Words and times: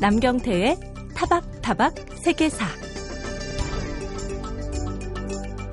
남경태의 0.00 0.78
타박타박 1.16 1.92
세계사 2.22 2.64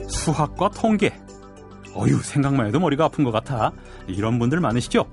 수학과 0.10 0.70
통계 0.70 1.14
어휴 1.94 2.18
생각만 2.24 2.66
해도 2.66 2.80
머리가 2.80 3.06
아픈 3.06 3.24
것 3.24 3.32
같아 3.32 3.72
이런 4.08 4.40
분들 4.40 4.60
많으시죠? 4.60 5.06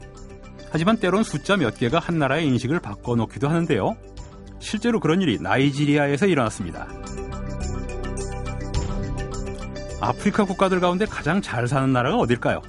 하지만 0.70 0.96
때론 0.96 1.22
숫자 1.24 1.58
몇 1.58 1.76
개가 1.76 1.98
한 1.98 2.18
나라의 2.18 2.46
인식을 2.46 2.80
바꿔놓기도 2.80 3.46
하는데요. 3.46 3.94
실제로 4.58 4.98
그런 4.98 5.20
일이 5.20 5.38
나이지리아에서 5.38 6.26
일어났습니다. 6.26 6.88
아프리카 10.00 10.44
국가들 10.44 10.80
가운데 10.80 11.04
가장 11.04 11.42
잘 11.42 11.68
사는 11.68 11.92
나라가 11.92 12.16
어딜까요? 12.16 12.62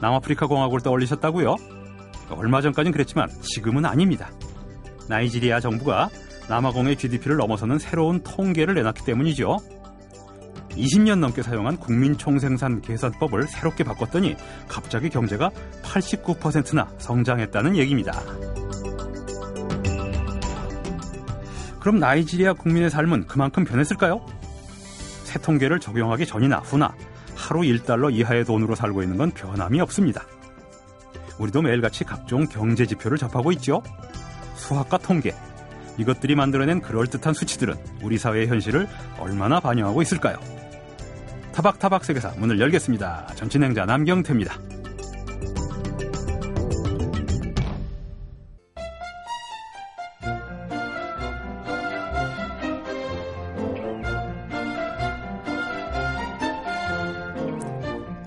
남아프리카 0.00 0.48
공화국을 0.48 0.80
떠올리셨다고요? 0.80 1.54
얼마 2.30 2.60
전까진 2.60 2.90
그랬지만 2.90 3.28
지금은 3.40 3.84
아닙니다. 3.84 4.32
나이지리아 5.12 5.60
정부가 5.60 6.08
남아공의 6.48 6.96
GDP를 6.96 7.36
넘어서는 7.36 7.78
새로운 7.78 8.22
통계를 8.22 8.74
내놨기 8.74 9.04
때문이죠. 9.04 9.58
20년 10.70 11.18
넘게 11.18 11.42
사용한 11.42 11.76
국민총생산 11.76 12.80
계산법을 12.80 13.46
새롭게 13.46 13.84
바꿨더니 13.84 14.36
갑자기 14.68 15.10
경제가 15.10 15.50
89%나 15.82 16.88
성장했다는 16.96 17.76
얘기입니다. 17.76 18.12
그럼 21.78 21.98
나이지리아 21.98 22.54
국민의 22.54 22.88
삶은 22.88 23.26
그만큼 23.26 23.64
변했을까요? 23.64 24.24
새 25.24 25.38
통계를 25.40 25.78
적용하기 25.78 26.24
전이나 26.24 26.60
후나 26.60 26.94
하루 27.36 27.60
1달러 27.60 28.10
이하의 28.14 28.46
돈으로 28.46 28.74
살고 28.74 29.02
있는 29.02 29.18
건 29.18 29.30
변함이 29.32 29.78
없습니다. 29.82 30.24
우리도 31.38 31.60
매일같이 31.60 32.04
각종 32.04 32.46
경제 32.46 32.86
지표를 32.86 33.18
접하고 33.18 33.52
있죠. 33.52 33.82
수학과 34.62 34.96
통계, 34.96 35.34
이것들이 35.98 36.36
만들어낸 36.36 36.80
그럴듯한 36.80 37.34
수치들은 37.34 37.74
우리 38.02 38.16
사회의 38.16 38.46
현실을 38.46 38.88
얼마나 39.18 39.58
반영하고 39.58 40.00
있을까요? 40.02 40.36
타박타박 41.52 42.04
세계사 42.04 42.32
문을 42.38 42.60
열겠습니다. 42.60 43.26
전 43.34 43.50
진행자 43.50 43.84
남경태입니다. 43.84 44.54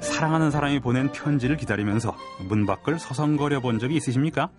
사랑하는 0.02 0.52
사람이 0.52 0.80
보낸 0.81 1.11
편지를 1.11 1.56
기다리면서 1.56 2.16
문 2.47 2.66
밖을 2.66 3.00
서성거려 3.00 3.61
본 3.61 3.80
적이 3.80 3.95
있으십니까? 3.95 4.50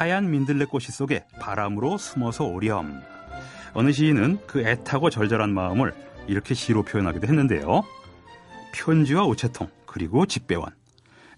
하얀 0.00 0.30
민들레꽃이 0.30 0.84
속에 0.86 1.26
바람으로 1.40 1.98
숨어서 1.98 2.44
오렴. 2.44 3.02
어느 3.74 3.92
시인은 3.92 4.38
그 4.46 4.66
애타고 4.66 5.10
절절한 5.10 5.52
마음을 5.52 5.92
이렇게 6.26 6.54
시로 6.54 6.82
표현하기도 6.82 7.26
했는데요. 7.26 7.82
편지와 8.72 9.26
우체통 9.26 9.68
그리고 9.84 10.24
집배원 10.24 10.72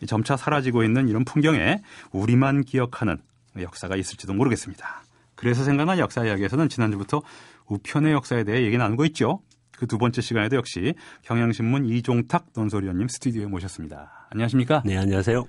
점차 0.06 0.36
사라지고 0.36 0.84
있는 0.84 1.08
이런 1.08 1.24
풍경에 1.24 1.82
우리만 2.12 2.62
기억하는 2.62 3.18
역사가 3.60 3.96
있을지도 3.96 4.32
모르겠습니다. 4.32 5.02
그래서 5.34 5.64
생각난 5.64 5.98
역사 5.98 6.24
이야기에서는 6.24 6.68
지난주부터 6.68 7.20
우편의 7.66 8.12
역사에 8.12 8.44
대해 8.44 8.62
얘기 8.62 8.78
나누고 8.78 9.04
있죠. 9.06 9.40
그 9.76 9.86
두 9.88 9.98
번째 9.98 10.20
시간에도 10.20 10.54
역시 10.54 10.94
경향신문 11.22 11.86
이종탁 11.86 12.46
논설위원님 12.54 13.08
스튜디오에 13.08 13.46
모셨습니다. 13.46 14.28
안녕하십니까? 14.30 14.84
네, 14.86 14.96
안녕하세요. 14.96 15.48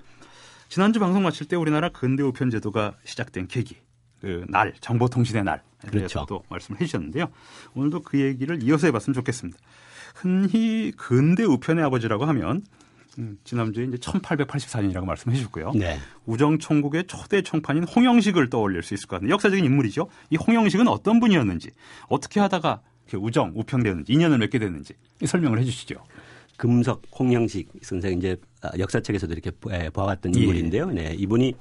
지난주 0.73 0.99
방송 0.99 1.21
마칠 1.21 1.47
때 1.47 1.55
우리나라 1.55 1.89
근대 1.89 2.23
우편 2.23 2.49
제도가 2.49 2.95
시작된 3.03 3.47
계기, 3.47 3.75
그 4.19 4.43
날, 4.49 4.73
정보통신의 4.81 5.43
대해서 5.91 5.91
그렇죠. 5.91 6.25
또 6.27 6.43
말씀을 6.49 6.81
해주셨는데요. 6.81 7.27
오늘도 7.75 8.01
그 8.01 8.19
얘기를 8.19 8.63
이어서 8.63 8.87
해봤으면 8.87 9.13
좋겠습니다. 9.13 9.59
흔히 10.15 10.91
근대 10.97 11.43
우편의 11.43 11.85
아버지라고 11.85 12.25
하면 12.25 12.63
음, 13.19 13.37
지난주에 13.43 13.85
이제 13.85 13.97
1884년이라고 13.97 15.05
말씀해 15.05 15.35
주셨고요. 15.35 15.73
네. 15.75 15.99
우정총국의 16.25 17.05
초대 17.05 17.43
총판인 17.43 17.83
홍영식을 17.83 18.49
떠올릴 18.49 18.81
수 18.81 18.95
있을 18.95 19.07
것 19.07 19.17
같은데 19.17 19.31
역사적인 19.31 19.63
인물이죠. 19.63 20.09
이 20.31 20.37
홍영식은 20.37 20.87
어떤 20.87 21.19
분이었는지 21.19 21.69
어떻게 22.07 22.39
하다가 22.39 22.81
우정, 23.13 23.51
우평되었는지 23.53 24.11
인연을 24.11 24.39
맺게 24.39 24.57
됐는지 24.57 24.95
설명을 25.23 25.59
해 25.59 25.65
주시죠. 25.65 26.03
금석 26.57 27.01
홍영식 27.17 27.69
선생 27.81 28.17
이제 28.17 28.35
아, 28.61 28.69
역사책에서도 28.77 29.33
이렇게 29.33 29.51
보- 29.51 29.71
예, 29.73 29.89
보아왔던 29.89 30.35
예. 30.35 30.39
인물인데요. 30.41 30.87
네, 30.91 31.15
이분이 31.17 31.53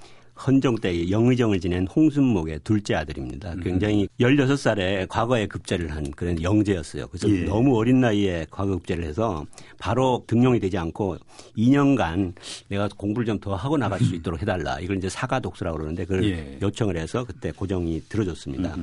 헌정 0.46 0.76
때 0.76 1.10
영의정을 1.10 1.60
지낸 1.60 1.86
홍순목의 1.86 2.60
둘째 2.64 2.94
음. 2.94 2.98
아들입니다. 2.98 3.54
굉장히 3.62 4.08
16살에 4.18 5.06
과거에 5.08 5.46
급제를 5.46 5.90
한 5.94 6.10
그런 6.12 6.40
영재였어요. 6.42 7.06
그래서 7.08 7.28
예. 7.30 7.44
너무 7.44 7.76
어린 7.76 8.00
나이에 8.00 8.46
과거 8.50 8.72
급제를 8.76 9.04
해서 9.04 9.44
바로 9.78 10.24
등용이 10.26 10.58
되지 10.58 10.78
않고 10.78 11.18
2년간 11.56 12.32
내가 12.68 12.88
공부를 12.96 13.26
좀 13.26 13.40
더 13.40 13.54
하고 13.54 13.76
나갈 13.76 14.00
수 14.00 14.14
있도록 14.16 14.40
해달라. 14.40 14.78
이걸 14.80 14.96
이제 14.96 15.08
사가 15.08 15.40
독서라고 15.40 15.76
그러는데 15.78 16.04
그걸 16.06 16.24
예. 16.24 16.58
요청을 16.62 16.96
해서 16.96 17.24
그때 17.24 17.50
고정이 17.52 18.02
들어줬습니다. 18.08 18.76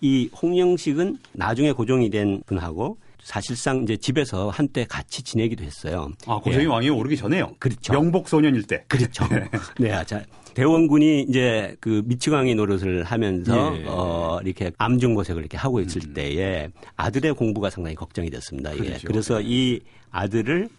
이 0.00 0.28
홍영식은 0.42 1.18
나중에 1.32 1.72
고정이 1.72 2.10
된 2.10 2.42
분하고 2.46 2.98
사실상 3.22 3.82
이제 3.82 3.96
집에서 3.96 4.50
한때 4.50 4.84
같이 4.88 5.22
지내기도 5.22 5.64
했어요. 5.64 6.10
아, 6.26 6.38
고종이 6.38 6.64
예. 6.64 6.68
왕위에 6.68 6.88
오르기 6.90 7.16
전에요. 7.16 7.54
그렇죠. 7.58 7.94
영복 7.94 8.28
소년일 8.28 8.64
때. 8.64 8.84
그렇죠. 8.88 9.24
네, 9.78 9.92
아, 9.92 10.04
자. 10.04 10.22
대원군이 10.54 11.26
이제 11.28 11.76
그 11.80 12.02
미치광이 12.06 12.54
노릇을 12.54 13.04
하면서 13.04 13.76
예. 13.78 13.84
어 13.86 14.40
이렇게 14.42 14.72
암중 14.78 15.14
고색을 15.14 15.42
이렇게 15.42 15.58
하고 15.58 15.80
있을 15.80 16.14
때에 16.14 16.70
아들의 16.96 17.34
공부가 17.34 17.68
상당히 17.68 17.94
걱정이 17.94 18.30
됐습니다. 18.30 18.70
그렇죠. 18.70 19.06
그래서 19.06 19.42
이 19.42 19.80
아들을 20.10 20.70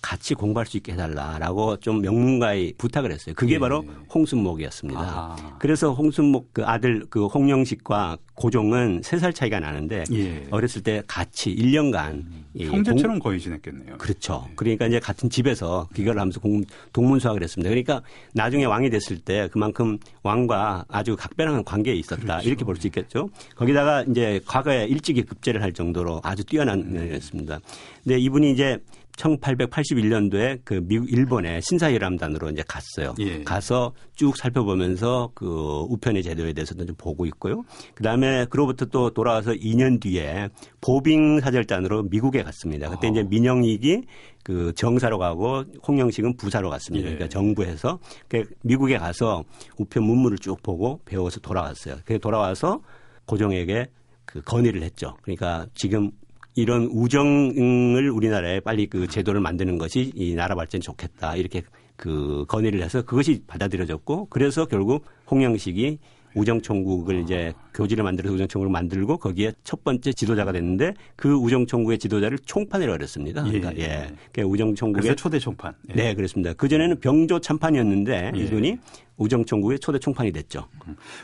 같이 0.00 0.34
공부할 0.34 0.66
수 0.66 0.76
있게 0.76 0.92
해달라라고 0.92 1.78
좀 1.78 2.00
명문가에 2.00 2.72
부탁을 2.78 3.10
했어요. 3.12 3.34
그게 3.36 3.54
예. 3.54 3.58
바로 3.58 3.84
홍순목이었습니다. 4.14 5.00
아. 5.00 5.56
그래서 5.58 5.92
홍순목 5.92 6.52
그 6.54 6.64
아들 6.64 7.04
그 7.10 7.26
홍영식과 7.26 8.18
고종은 8.34 9.02
세 9.04 9.18
살 9.18 9.32
차이가 9.32 9.58
나는데 9.58 10.04
예. 10.12 10.46
어렸을 10.52 10.82
때 10.84 11.02
같이 11.08 11.52
1년간 11.56 12.24
이 12.54 12.66
공- 12.66 12.76
형제처럼 12.78 13.18
거의 13.18 13.40
지냈겠네요. 13.40 13.98
그렇죠. 13.98 14.46
그러니까 14.54 14.86
이제 14.86 15.00
같은 15.00 15.28
집에서 15.28 15.88
기결을 15.94 16.20
하면서 16.20 16.38
공, 16.38 16.62
동문수학을 16.92 17.42
했습니다. 17.42 17.68
그러니까 17.68 18.02
나중에 18.34 18.64
왕이 18.64 18.90
됐을 18.90 19.18
때 19.18 19.48
그만큼 19.50 19.98
왕과 20.22 20.84
아주 20.88 21.16
각별한 21.16 21.64
관계에 21.64 21.94
있었다. 21.94 22.22
그렇죠. 22.22 22.48
이렇게 22.48 22.64
볼 22.64 22.76
수 22.76 22.86
있겠죠. 22.86 23.28
거기다가 23.56 24.04
이제 24.04 24.40
과거에 24.46 24.84
일찍이 24.84 25.22
급제를 25.22 25.60
할 25.62 25.72
정도로 25.72 26.20
아주 26.22 26.44
뛰어난 26.44 26.78
음. 26.80 26.92
면이었습니다. 26.92 27.58
근데 28.04 28.18
이분이 28.20 28.52
이제 28.52 28.78
1881년도에 29.18 30.60
그 30.64 30.80
미국 30.84 31.10
일본의 31.10 31.60
신사일함단으로 31.62 32.50
이제 32.50 32.62
갔어요. 32.66 33.14
예. 33.18 33.42
가서 33.42 33.92
쭉 34.14 34.36
살펴보면서 34.36 35.30
그 35.34 35.84
우편의 35.88 36.22
제도에 36.22 36.52
대해서도 36.52 36.86
좀 36.86 36.96
보고 36.96 37.26
있고요. 37.26 37.64
그다음에 37.94 38.46
그로부터 38.46 38.86
또 38.86 39.10
돌아와서 39.10 39.52
2년 39.52 40.00
뒤에 40.00 40.48
보빙 40.80 41.40
사절단으로 41.40 42.04
미국에 42.04 42.42
갔습니다. 42.42 42.88
그때 42.90 43.08
아. 43.08 43.10
이제 43.10 43.22
민영익이 43.24 44.02
그 44.44 44.72
정사로 44.74 45.18
가고 45.18 45.64
홍영식은 45.86 46.36
부사로 46.36 46.70
갔습니다. 46.70 47.08
예. 47.08 47.14
그러니까 47.14 47.28
정부에서 47.28 47.98
그 48.28 48.44
미국에 48.62 48.98
가서 48.98 49.44
우편 49.76 50.04
문물을 50.04 50.38
쭉 50.38 50.62
보고 50.62 51.00
배워서 51.04 51.40
돌아왔어요. 51.40 51.96
그래서 52.04 52.20
돌아와서 52.20 52.80
고종에게 53.26 53.86
그 54.24 54.40
건의를 54.42 54.82
했죠. 54.82 55.16
그러니까 55.22 55.66
지금 55.74 56.10
이런 56.58 56.86
우정을 56.86 58.10
우리나라에 58.10 58.58
빨리 58.58 58.88
그 58.88 59.06
제도를 59.06 59.40
만드는 59.40 59.78
것이 59.78 60.10
이 60.16 60.34
나라 60.34 60.56
발전이 60.56 60.82
좋겠다. 60.82 61.36
이렇게 61.36 61.62
그 61.94 62.44
건의를 62.48 62.82
해서 62.82 63.02
그것이 63.02 63.42
받아들여졌고 63.46 64.26
그래서 64.28 64.64
결국 64.66 65.04
홍영식이 65.30 65.98
우정총국을 66.34 67.20
이제 67.20 67.52
교지를 67.74 68.02
만들어서 68.02 68.34
우정총국을 68.34 68.72
만들고 68.72 69.18
거기에 69.18 69.52
첫 69.62 69.84
번째 69.84 70.12
지도자가 70.12 70.50
됐는데 70.50 70.94
그 71.14 71.32
우정총국의 71.32 71.98
지도자를 71.98 72.38
총판이라고 72.44 72.98
그랬습니다. 72.98 73.44
그러니까 73.44 73.76
예. 73.76 73.82
예. 73.82 74.12
그 74.32 74.42
우정총국의 74.42 75.02
그래서 75.02 75.14
초대 75.14 75.38
총판. 75.38 75.74
예. 75.90 75.94
네, 75.94 76.14
그렇습니다. 76.14 76.54
그 76.54 76.68
전에는 76.68 76.98
병조 76.98 77.40
참판이었는데 77.40 78.32
예. 78.34 78.38
이분이 78.38 78.78
우정총국의 79.18 79.78
초대 79.80 79.98
총판이 79.98 80.32
됐죠. 80.32 80.68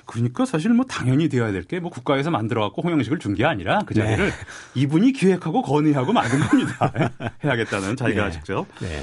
그러니까 0.06 0.44
사실 0.44 0.70
뭐 0.72 0.84
당연히 0.84 1.28
되어야 1.28 1.52
될 1.52 1.64
게 1.64 1.80
뭐 1.80 1.90
국가에서 1.90 2.30
만들어갖고 2.30 2.82
홍영식을 2.82 3.18
준 3.18 3.34
게 3.34 3.44
아니라 3.44 3.80
그 3.86 3.94
자리를 3.94 4.26
네. 4.28 4.32
이분이 4.74 5.12
기획하고 5.12 5.62
건의하고 5.62 6.12
만든 6.12 6.40
겁니다. 6.40 6.92
해야겠다는 7.42 7.96
자기가 7.96 8.26
네. 8.26 8.30
직접. 8.32 8.66
네. 8.80 9.02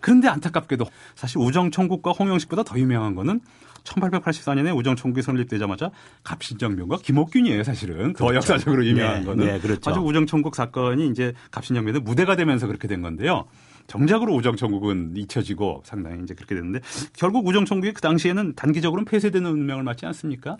그런데 0.00 0.28
안타깝게도 0.28 0.86
사실 1.14 1.38
우정총국과 1.38 2.12
홍영식보다 2.12 2.62
더 2.64 2.78
유명한 2.78 3.14
거는 3.14 3.40
1884년에 3.84 4.76
우정총국이 4.76 5.22
설립되자마자 5.22 5.90
갑신정변과 6.24 6.98
김옥균이에요, 7.02 7.62
사실은. 7.64 8.12
더 8.14 8.34
역사적으로 8.34 8.84
유명한 8.84 9.20
네, 9.20 9.26
거는. 9.26 9.46
네, 9.46 9.60
그렇죠. 9.60 9.90
아주 9.90 10.00
우정총국 10.00 10.54
사건이 10.54 11.08
이제 11.08 11.32
갑신정변의 11.50 12.02
무대가 12.02 12.36
되면서 12.36 12.66
그렇게 12.66 12.88
된 12.88 13.00
건데요. 13.02 13.44
정작으로 13.94 14.32
우정총국은 14.36 15.14
잊혀지고 15.16 15.82
상당히 15.84 16.22
이제 16.22 16.32
그렇게 16.32 16.54
됐는데 16.54 16.78
결국 17.16 17.44
우정총국이 17.46 17.92
그 17.92 18.00
당시에는 18.00 18.54
단기적으로는 18.54 19.04
폐쇄되는 19.04 19.50
운명을 19.50 19.82
맞지 19.82 20.06
않습니까? 20.06 20.56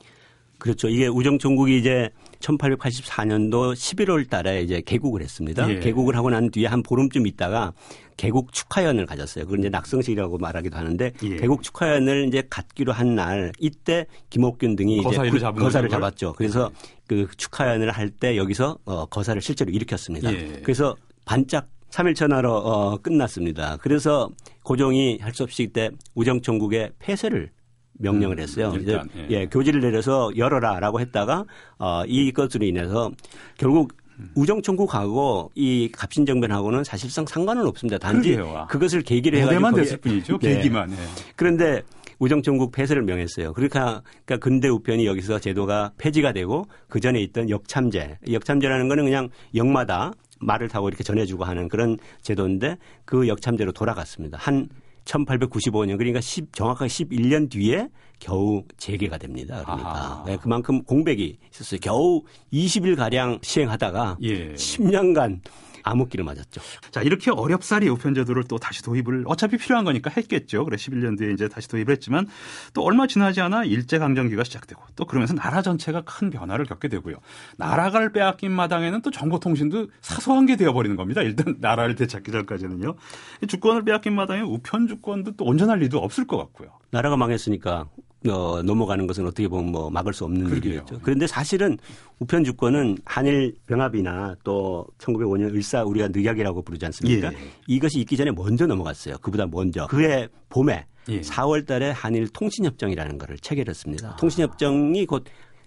그렇죠. 0.58 0.88
이게 0.88 1.06
우정총국이 1.06 1.78
이제 1.78 2.10
1884년도 2.40 3.72
11월 3.74 4.28
달에 4.28 4.62
이제 4.62 4.82
개국을 4.84 5.22
했습니다. 5.22 5.70
예. 5.70 5.78
개국을 5.78 6.16
하고 6.16 6.28
난 6.28 6.50
뒤에 6.50 6.66
한 6.66 6.82
보름쯤 6.82 7.26
있다가 7.26 7.72
개국 8.16 8.52
축하연을 8.52 9.06
가졌어요. 9.06 9.44
그걸 9.44 9.60
이제 9.60 9.68
낙성식이라고 9.70 10.36
말하기도 10.38 10.76
하는데 10.76 11.12
예. 11.22 11.36
개국 11.36 11.62
축하연을 11.62 12.26
이제 12.28 12.42
갖기로 12.50 12.92
한 12.92 13.14
날 13.14 13.52
이때 13.58 14.06
김옥균 14.28 14.76
등이 14.76 14.98
이제 14.98 15.30
구- 15.30 15.38
잡은 15.38 15.62
거사를 15.62 15.88
거죠, 15.88 15.96
그걸? 15.96 16.10
잡았죠. 16.10 16.32
그래서 16.36 16.70
그 17.06 17.26
축하연을 17.36 17.90
할 17.92 18.10
때 18.10 18.36
여기서 18.36 18.76
어, 18.84 19.06
거사를 19.06 19.40
실제로 19.40 19.70
일으켰습니다. 19.70 20.32
예. 20.32 20.60
그래서 20.62 20.94
반짝 21.24 21.68
3일 21.90 22.14
전화로 22.14 22.52
어, 22.54 22.96
끝났습니다. 22.98 23.76
그래서 23.80 24.30
고종이 24.62 25.18
할 25.20 25.32
수 25.34 25.42
없이 25.42 25.66
그때 25.66 25.90
우정총국의 26.14 26.92
폐쇄를 26.98 27.50
명령을 27.94 28.38
음, 28.38 28.42
했어요. 28.42 28.72
일단, 28.74 29.08
이제 29.14 29.22
예. 29.22 29.40
예, 29.42 29.46
교지를 29.46 29.80
내려서 29.80 30.30
열어라라고 30.36 31.00
했다가 31.00 31.44
어, 31.78 32.02
이것으로 32.06 32.64
인해서 32.64 33.10
결국 33.58 33.92
우정총국하고 34.34 35.50
이 35.54 35.88
갑신정변하고는 35.92 36.84
사실상 36.84 37.26
상관은 37.26 37.66
없습니다. 37.66 37.98
단지 37.98 38.34
그러게요. 38.34 38.66
그것을 38.68 39.02
계기로 39.02 39.38
해가지고 39.38 39.60
거기에- 39.62 39.76
됐을 39.76 39.96
뿐이죠. 39.98 40.38
네. 40.38 40.56
계기만. 40.56 40.92
예. 40.92 40.96
그런데 41.36 41.82
우정총국 42.18 42.70
폐쇄를 42.72 43.02
명했어요. 43.02 43.52
그러니까, 43.54 44.02
그러니까 44.26 44.36
근대 44.44 44.68
우편이 44.68 45.06
여기서 45.06 45.38
제도가 45.38 45.92
폐지가 45.96 46.32
되고 46.32 46.66
그 46.88 47.00
전에 47.00 47.20
있던 47.22 47.48
역참제. 47.48 48.18
역참제라는 48.30 48.88
거는 48.88 49.04
그냥 49.04 49.28
역마다 49.54 50.12
말을 50.40 50.68
타고 50.68 50.88
이렇게 50.88 51.04
전해주고 51.04 51.44
하는 51.44 51.68
그런 51.68 51.98
제도인데 52.22 52.76
그 53.04 53.28
역참제로 53.28 53.72
돌아갔습니다. 53.72 54.38
한 54.38 54.68
1895년 55.04 55.96
그러니까 55.96 56.20
10, 56.20 56.52
정확하게 56.52 56.88
11년 56.88 57.50
뒤에 57.50 57.88
겨우 58.18 58.64
재개가 58.76 59.18
됩니다. 59.18 59.62
그러니까. 59.64 60.24
네, 60.26 60.36
그만큼 60.36 60.82
공백이 60.82 61.38
있었어요. 61.52 61.80
겨우 61.80 62.22
20일 62.52 62.96
가량 62.96 63.38
시행하다가 63.42 64.18
예. 64.22 64.52
10년간 64.54 65.40
암흑기를 65.82 66.24
맞았죠. 66.24 66.60
자, 66.90 67.02
이렇게 67.02 67.30
어렵사리 67.30 67.88
우편제도를 67.88 68.44
또 68.44 68.58
다시 68.58 68.82
도입을 68.82 69.24
어차피 69.26 69.56
필요한 69.56 69.84
거니까 69.84 70.10
했겠죠. 70.16 70.64
그래 70.64 70.76
11년 70.76 71.18
뒤에 71.18 71.32
이제 71.32 71.48
다시 71.48 71.68
도입을 71.68 71.92
했지만 71.92 72.26
또 72.74 72.82
얼마 72.82 73.06
지나지 73.06 73.40
않아 73.40 73.64
일제 73.64 73.98
강점기가 73.98 74.44
시작되고 74.44 74.82
또 74.96 75.04
그러면서 75.04 75.34
나라 75.34 75.62
전체가 75.62 76.02
큰 76.02 76.30
변화를 76.30 76.64
겪게 76.64 76.88
되고요. 76.88 77.16
나라를 77.56 78.12
빼앗긴 78.12 78.52
마당에는 78.52 79.02
또 79.02 79.10
정보통신도 79.10 79.88
사소한 80.00 80.46
게 80.46 80.56
되어버리는 80.56 80.96
겁니다. 80.96 81.22
일단 81.22 81.56
나라를 81.60 81.94
되찾기 81.94 82.30
전까지는요. 82.32 82.94
이 83.42 83.46
주권을 83.46 83.84
빼앗긴 83.84 84.14
마당에 84.14 84.42
우편 84.42 84.86
주권도 84.86 85.32
또 85.36 85.44
온전할 85.44 85.78
리도 85.80 85.98
없을 85.98 86.26
것 86.26 86.36
같고요. 86.36 86.70
나라가 86.90 87.16
망했으니까 87.16 87.86
어, 88.28 88.60
넘어가는 88.62 89.06
것은 89.06 89.26
어떻게 89.26 89.48
보면 89.48 89.72
뭐 89.72 89.88
막을 89.90 90.12
수 90.12 90.24
없는 90.24 90.44
그러게요. 90.44 90.72
일이겠죠. 90.74 90.98
그런데 91.02 91.26
사실은 91.26 91.78
우편 92.18 92.44
주권은 92.44 92.98
한일 93.06 93.54
병합이나 93.66 94.36
또 94.44 94.86
1905년 94.98 95.54
을사 95.54 95.82
우리가 95.84 96.08
늑약이라고 96.12 96.60
부르지 96.62 96.84
않습니까? 96.86 97.32
예. 97.32 97.36
이것이 97.66 97.98
있기 98.00 98.16
전에 98.18 98.30
먼저 98.30 98.66
넘어갔어요. 98.66 99.16
그보다 99.22 99.46
먼저. 99.46 99.86
그해 99.86 100.28
봄에 100.50 100.84
예. 101.08 101.20
4월 101.22 101.66
달에 101.66 101.90
한일 101.92 102.28
통신협정이라는 102.28 103.16
것을 103.16 103.38
체결했습니다. 103.38 104.16
통신협정이 104.16 105.06
곧 105.06 105.24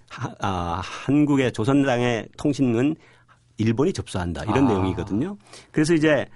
하- 0.09 0.35
아, 0.39 0.79
한국의 0.83 1.53
조선당의 1.53 2.27
통신은 2.37 2.95
일본이 3.57 3.91
접수한다 3.93 4.43
이런 4.43 4.67
아. 4.67 4.73
내용이거든요. 4.73 5.37
그래서 5.71 5.95
이제 5.95 6.27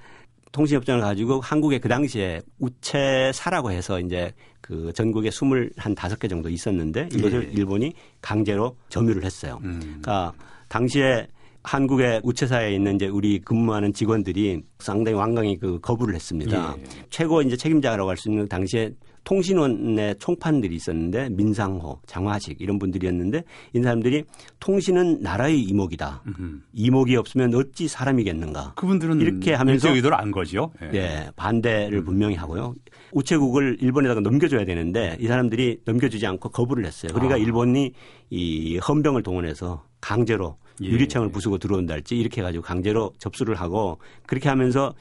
통신협정을 0.52 1.02
가지고 1.02 1.42
한국에 1.42 1.78
그 1.78 1.88
당시에 1.88 2.42
우체사라고 2.60 3.72
해서 3.72 4.00
이제 4.00 4.34
그 4.68 4.92
전국에 4.94 5.32
스물 5.32 5.72
한 5.78 5.96
다섯 5.96 6.20
개 6.20 6.28
정도 6.28 6.50
있었는데 6.50 7.08
이것을 7.14 7.48
예. 7.48 7.52
일본이 7.54 7.94
강제로 8.22 8.76
점유를 8.90 9.24
했어요. 9.24 9.60
음. 9.64 9.80
그러니까 9.80 10.34
당시에 10.68 11.26
한국의 11.64 12.22
우체사에 12.24 12.74
있는 12.76 12.96
이제 12.96 13.08
우리 13.08 13.40
근무하는 13.40 13.94
직원들이 13.94 14.62
상당히 14.80 15.18
완강히 15.18 15.58
그 15.58 15.80
거부를 15.80 16.16
했습니다. 16.16 16.76
예. 16.78 16.84
최고 17.10 17.42
이제 17.42 17.56
책임자라고 17.56 18.10
할 18.10 18.18
수 18.18 18.30
있는 18.30 18.48
당시에 18.50 18.92
통신원의 19.28 20.16
총판들이 20.20 20.74
있었는데 20.74 21.28
민상호, 21.32 22.00
장화식 22.06 22.62
이런 22.62 22.80
분들이었는데 22.80 23.44
이 23.74 23.82
사람들이 23.82 24.24
통신은 24.62 25.22
나라의 25.22 25.60
이목이다. 25.64 26.24
음. 26.40 26.64
이목이 26.72 27.18
없으면 27.18 27.54
어찌 27.54 27.90
사람이겠는가. 27.90 28.76
그분들은 28.78 29.20
이렇게 29.20 29.54
하면서 29.54 29.94
의도를 29.94 30.18
안 30.18 30.32
거죠. 30.32 30.72
예. 30.82 30.92
예, 30.98 31.32
반대를 31.36 32.06
분명히 32.06 32.36
하고요. 32.36 32.74
우체국을 33.12 33.80
일본에다가 33.82 34.22
넘겨줘야 34.22 34.64
되는데 34.64 35.18
이 35.20 35.28
사람들이 35.28 35.82
넘겨주지 35.84 36.26
않고 36.26 36.48
거부를 36.48 36.86
했어요. 36.86 37.12
그러니까 37.14 37.36
아. 37.36 37.38
일본이 37.38 37.92
이 38.30 38.78
헌병을 38.78 39.24
동원해서 39.24 39.84
강제로 40.00 40.56
예. 40.82 40.88
유리창을 40.88 41.32
부수고 41.32 41.58
들어온다 41.58 41.96
할지 41.96 42.16
이렇게 42.16 42.40
해가지고 42.40 42.64
강제로 42.64 43.12
접수를 43.18 43.56
하고 43.56 43.98
그렇게 44.26 44.48
하면서 44.48 44.94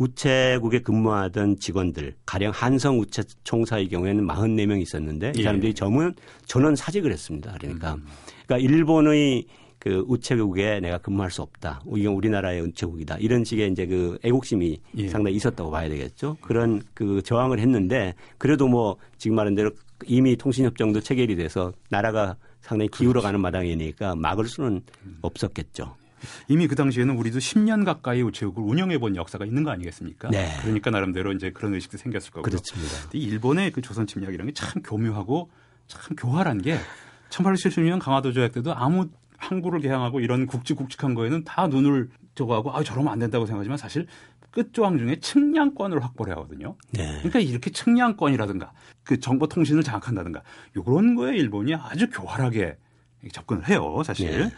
우체국에 0.00 0.80
근무하던 0.80 1.58
직원들 1.58 2.14
가령 2.24 2.52
한성 2.54 2.98
우체 2.98 3.22
총사의 3.44 3.88
경우에는 3.88 4.26
44명 4.26 4.80
있었는데 4.80 5.32
이 5.36 5.40
예. 5.40 5.42
사람들이 5.42 5.74
전원 5.74 6.14
전원 6.46 6.74
사직을 6.74 7.12
했습니다. 7.12 7.54
그러니까 7.60 7.94
음. 7.94 8.06
그러니까 8.46 8.68
일본의 8.68 9.44
그 9.78 10.04
우체국에 10.08 10.80
내가 10.80 10.98
근무할 10.98 11.30
수 11.30 11.42
없다. 11.42 11.82
이건 11.96 12.14
우리나라의 12.14 12.62
우체국이다. 12.62 13.16
이런 13.18 13.44
식의 13.44 13.70
이제 13.70 13.86
그 13.86 14.18
애국심이 14.24 14.78
예. 14.96 15.08
상당히 15.08 15.36
있었다고 15.36 15.70
봐야 15.70 15.88
되겠죠. 15.88 16.36
그런 16.40 16.82
그 16.94 17.22
저항을 17.22 17.60
했는데 17.60 18.14
그래도 18.38 18.68
뭐 18.68 18.96
지금 19.18 19.36
말한 19.36 19.54
대로 19.54 19.70
이미 20.06 20.36
통신협정도 20.36 21.00
체결이 21.00 21.36
돼서 21.36 21.72
나라가 21.90 22.36
상당히 22.62 22.88
기울어가는 22.88 23.40
마당이니까 23.40 24.16
막을 24.16 24.46
수는 24.46 24.82
없었겠죠. 25.22 25.99
이미 26.48 26.66
그 26.68 26.74
당시에는 26.76 27.16
우리도 27.16 27.38
10년 27.38 27.84
가까이 27.84 28.22
우체국을 28.22 28.62
운영해 28.62 28.98
본 28.98 29.16
역사가 29.16 29.44
있는 29.44 29.64
거 29.64 29.70
아니겠습니까? 29.70 30.30
네. 30.30 30.56
그러니까 30.62 30.90
나름대로 30.90 31.32
이제 31.32 31.50
그런 31.50 31.74
의식도 31.74 31.98
생겼을 31.98 32.30
거고요. 32.30 32.42
그렇습니다. 32.42 32.94
일본의 33.12 33.72
그 33.72 33.80
조선 33.82 34.06
침략이라는 34.06 34.52
게 34.52 34.60
참 34.60 34.82
교묘하고 34.82 35.50
참 35.86 36.16
교활한 36.16 36.60
게 36.62 36.78
1876년 37.30 37.98
강화도 37.98 38.32
조약 38.32 38.52
때도 38.52 38.74
아무 38.74 39.08
항구를 39.38 39.80
개항하고 39.80 40.20
이런 40.20 40.46
굵직굵직한 40.46 41.14
거에는 41.14 41.44
다 41.44 41.66
눈을 41.66 42.10
저거 42.34 42.54
하고 42.54 42.76
아 42.76 42.82
저러면 42.82 43.12
안 43.12 43.18
된다고 43.18 43.46
생각하지만 43.46 43.78
사실 43.78 44.06
끝조항 44.50 44.98
중에 44.98 45.20
측량권을 45.20 46.02
확보를 46.04 46.32
하거든요. 46.36 46.76
네. 46.90 47.06
그러니까 47.18 47.38
이렇게 47.38 47.70
측량권이라든가 47.70 48.72
그 49.04 49.18
정보 49.18 49.46
통신을 49.46 49.82
장악한다든가 49.82 50.42
이런 50.74 51.14
거에 51.14 51.36
일본이 51.36 51.74
아주 51.74 52.10
교활하게 52.10 52.76
접근을 53.32 53.68
해요, 53.68 54.02
사실. 54.04 54.30
네. 54.30 54.50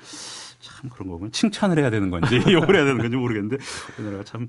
참 0.83 0.91
그런 0.91 1.09
거 1.09 1.17
보면 1.17 1.33
칭찬을 1.33 1.79
해야 1.79 1.91
되는 1.91 2.11
건지 2.11 2.37
욕을 2.51 2.75
해야 2.75 2.85
되는 2.85 2.99
건지 2.99 3.17
모르겠는데 3.17 3.57
우리나라가 3.99 4.25
참. 4.25 4.49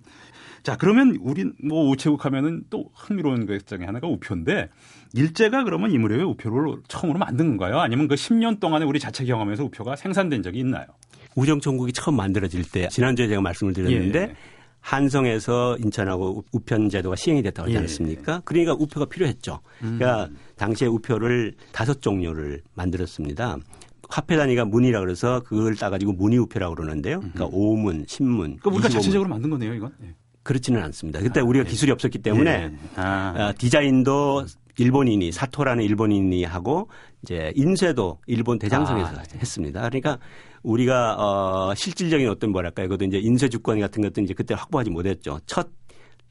자 0.63 0.77
그러면 0.77 1.17
우리 1.21 1.45
뭐 1.61 1.89
우체국 1.89 2.25
하면은 2.25 2.63
또 2.69 2.89
흥미로운 2.95 3.45
것 3.45 3.67
중에 3.67 3.85
하나가 3.85 4.07
우표인데 4.07 4.69
일제가 5.13 5.65
그러면 5.65 5.91
이 5.91 5.97
무렵에 5.97 6.23
우표를 6.23 6.77
처음으로 6.87 7.19
만든 7.19 7.57
건가요? 7.57 7.79
아니면 7.79 8.07
그 8.07 8.15
10년 8.15 8.59
동안에 8.59 8.85
우리 8.85 8.99
자체 8.99 9.25
경험에서 9.25 9.65
우표가 9.65 9.95
생산된 9.95 10.41
적이 10.41 10.59
있나요? 10.59 10.85
우정총국이 11.35 11.91
처음 11.91 12.15
만들어질 12.15 12.63
때 12.63 12.87
지난주에 12.87 13.27
제가 13.27 13.41
말씀을 13.41 13.73
드렸는데 13.73 14.19
예. 14.19 14.35
한성에서 14.79 15.77
인천하고 15.79 16.43
우편 16.51 16.89
제도가 16.89 17.15
시행이 17.15 17.41
됐다고 17.41 17.67
하지 17.67 17.75
예. 17.75 17.79
않습니까? 17.79 18.41
그러니까 18.45 18.73
우표가 18.73 19.05
필요했죠. 19.07 19.59
그러니까 19.79 20.29
당시에 20.55 20.87
우표를 20.87 21.55
다섯 21.71 22.01
종류를 22.01 22.61
만들었습니다. 22.75 23.57
화폐 24.13 24.37
단위가 24.37 24.63
문이라 24.63 24.99
그래서 24.99 25.39
그걸 25.39 25.75
따가지고 25.75 26.13
문의우표라고 26.13 26.75
그러는데요. 26.75 27.19
그러니까 27.19 27.47
오문, 27.51 28.05
신문, 28.07 28.57
그러니까 28.57 28.69
우리가 28.69 28.89
25문. 28.89 28.91
자체적으로 28.91 29.27
만든 29.27 29.49
거네요, 29.49 29.73
이건. 29.73 29.91
예. 30.03 30.13
그렇지는 30.43 30.83
않습니다. 30.83 31.19
그때 31.19 31.39
우리가 31.39 31.65
기술이 31.65 31.91
없었기 31.91 32.19
때문에 32.19 32.51
예. 32.51 32.71
아. 32.95 33.33
아, 33.35 33.53
디자인도 33.57 34.45
일본인이 34.77 35.31
사토라는 35.31 35.83
일본인이 35.83 36.43
하고 36.43 36.89
이제 37.23 37.51
인쇄도 37.55 38.19
일본 38.27 38.59
대장성에서 38.59 39.07
아, 39.07 39.23
했습니다. 39.35 39.81
그러니까 39.81 40.19
우리가 40.61 41.15
어 41.17 41.73
실질적인 41.73 42.29
어떤 42.29 42.51
뭐랄까요, 42.51 42.89
그것도 42.89 43.05
이제 43.05 43.17
인쇄 43.17 43.49
주권 43.49 43.79
같은 43.79 44.03
것도 44.03 44.21
이제 44.21 44.35
그때 44.35 44.53
확보하지 44.53 44.91
못했죠. 44.91 45.39
첫 45.47 45.69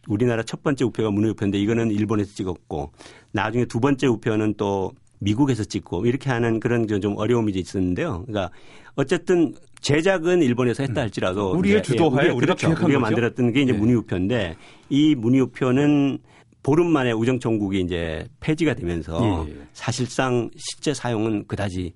우리나라 0.07 0.45
첫 0.45 0.63
번째 0.63 0.85
우표가 0.85 1.11
문의우표인데 1.11 1.59
이거는 1.59 1.91
일본에서 1.91 2.33
찍었고 2.35 2.93
나중에 3.33 3.65
두 3.65 3.81
번째 3.81 4.07
우표는 4.07 4.55
또 4.57 4.93
미국에서 5.23 5.65
찍고 5.65 6.07
이렇게 6.07 6.31
하는 6.31 6.61
그런 6.61 6.87
좀 6.87 7.17
어려움이 7.17 7.53
있었는데요. 7.53 8.25
그러니까 8.27 8.51
어쨌든 8.95 9.55
제작은 9.81 10.43
일본에서 10.43 10.83
했다 10.83 11.01
할지라도 11.01 11.53
우리의 11.53 11.83
주도하에 11.83 12.29
우리가, 12.29 12.35
우리가 12.35 12.55
그렇죠. 12.55 12.85
우리가? 12.85 13.01
만들었던 13.01 13.53
게 13.53 13.63
이제 13.63 13.73
예. 13.73 13.77
문의우표인데 13.77 14.57
이 14.91 15.15
문의우표는 15.15 16.19
보름 16.63 16.93
만에 16.93 17.13
우정총국이 17.13 17.81
이제 17.81 18.27
폐지가 18.41 18.75
되면서 18.75 19.47
예, 19.49 19.51
예. 19.51 19.57
사실상 19.73 20.51
실제 20.57 20.95
사용은 20.95 21.47
그다지 21.47 21.93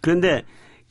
그런데 0.00 0.42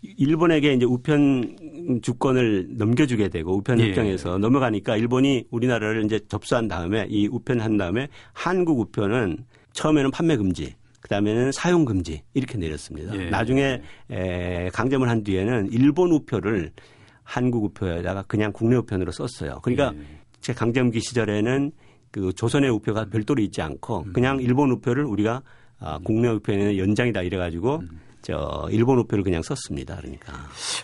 일본에게 0.02 0.74
이제 0.74 0.86
우편 0.86 2.00
주권을 2.02 2.70
넘겨주게 2.78 3.30
되고 3.30 3.56
우편 3.56 3.80
예. 3.80 3.90
협정에서 3.90 4.38
넘어가니까 4.38 4.98
일본이 4.98 5.46
우리나라를 5.52 6.06
이제 6.06 6.20
접수한 6.28 6.68
다음에 6.68 7.06
이 7.10 7.28
우편 7.28 7.60
한 7.60 7.78
다음에 7.78 8.08
한국 8.34 8.80
우편은 8.80 9.46
처음에는 9.74 10.10
판매 10.12 10.36
금지 10.36 10.74
그다음에는 11.08 11.52
사용 11.54 11.86
금지 11.86 12.22
이렇게 12.34 12.58
내렸습니다. 12.58 13.16
예. 13.16 13.30
나중에 13.30 13.82
에, 14.12 14.70
강점을 14.74 15.08
한 15.08 15.24
뒤에는 15.24 15.72
일본 15.72 16.12
우표를 16.12 16.72
한국 17.24 17.64
우표에다가 17.64 18.24
그냥 18.24 18.52
국내 18.52 18.76
우편으로 18.76 19.12
썼어요. 19.12 19.60
그러니까 19.64 19.94
예. 19.98 20.20
제 20.42 20.54
강점기 20.54 21.00
시절에는 21.00 21.72
그 22.12 22.34
조선의 22.34 22.70
우표가 22.70 23.06
별도로 23.06 23.42
있지 23.42 23.62
않고 23.62 24.04
음. 24.08 24.14
그냥 24.14 24.40
일본 24.42 24.72
우표를 24.72 25.06
우리가 25.06 25.42
아, 25.80 26.00
국내 26.04 26.28
우표에는 26.30 26.78
연장이다 26.78 27.22
이래 27.22 27.38
가지고 27.38 27.78
음. 27.78 28.00
저 28.22 28.68
일본 28.72 29.00
우표를 29.00 29.24
그냥 29.24 29.42
썼습니다. 29.42 29.96
그러니까 29.98 30.34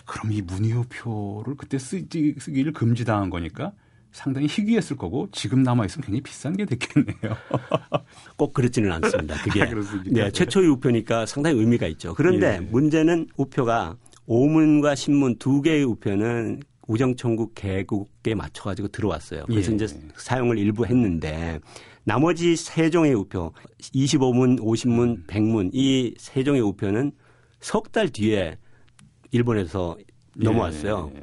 그럼 0.06 0.32
이 0.32 0.40
문의 0.40 0.72
우표를 0.72 1.56
그때 1.56 1.78
쓰기, 1.78 2.34
쓰기를 2.38 2.72
금지당한 2.72 3.28
거니까 3.28 3.72
상당히 4.14 4.46
희귀했을 4.48 4.96
거고 4.96 5.28
지금 5.32 5.64
남아 5.64 5.86
있으면 5.86 6.04
굉장히 6.04 6.20
비싼 6.22 6.56
게 6.56 6.64
됐겠네요. 6.64 7.36
꼭 8.38 8.54
그렇지는 8.54 8.92
않습니다. 8.92 9.34
그게 9.42 9.62
아, 9.64 9.68
그렇습니까? 9.68 10.08
네, 10.10 10.30
최초의 10.30 10.68
우표니까 10.70 11.26
상당히 11.26 11.58
의미가 11.58 11.88
있죠. 11.88 12.14
그런데 12.14 12.54
예. 12.56 12.60
문제는 12.60 13.26
우표가 13.36 13.96
오문과 14.26 14.94
신문 14.94 15.36
두 15.38 15.60
개의 15.62 15.82
우표는 15.82 16.62
우정천국 16.86 17.54
개국에 17.56 18.36
맞춰가지고 18.36 18.88
들어왔어요. 18.88 19.46
그래서 19.46 19.72
예. 19.72 19.74
이제 19.74 19.86
사용을 20.16 20.58
일부 20.58 20.86
했는데 20.86 21.58
나머지 22.04 22.54
세 22.54 22.90
종의 22.90 23.14
우표 23.14 23.52
25문, 23.80 24.60
50문, 24.60 25.26
100문 25.26 25.70
이 25.74 26.14
세 26.18 26.44
종의 26.44 26.60
우표는 26.62 27.10
석 27.60 27.90
달 27.90 28.08
뒤에 28.10 28.58
일본에서 29.32 29.96
넘어왔어요. 30.36 31.10
예. 31.16 31.20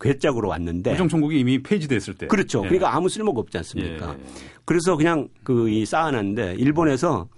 괴짝으로 0.00 0.48
왔는데 0.48 0.94
우정천국이 0.94 1.38
이미 1.38 1.62
폐지됐을 1.62 2.14
때. 2.14 2.26
그렇죠. 2.26 2.60
예. 2.64 2.68
그러니까 2.68 2.94
아무 2.94 3.08
쓸모가 3.08 3.40
없지 3.40 3.58
않습니까? 3.58 4.14
예. 4.14 4.24
그래서 4.64 4.96
그냥 4.96 5.28
그 5.44 5.68
이 5.68 5.84
쌓아놨는데 5.84 6.54
일본에서 6.58 7.28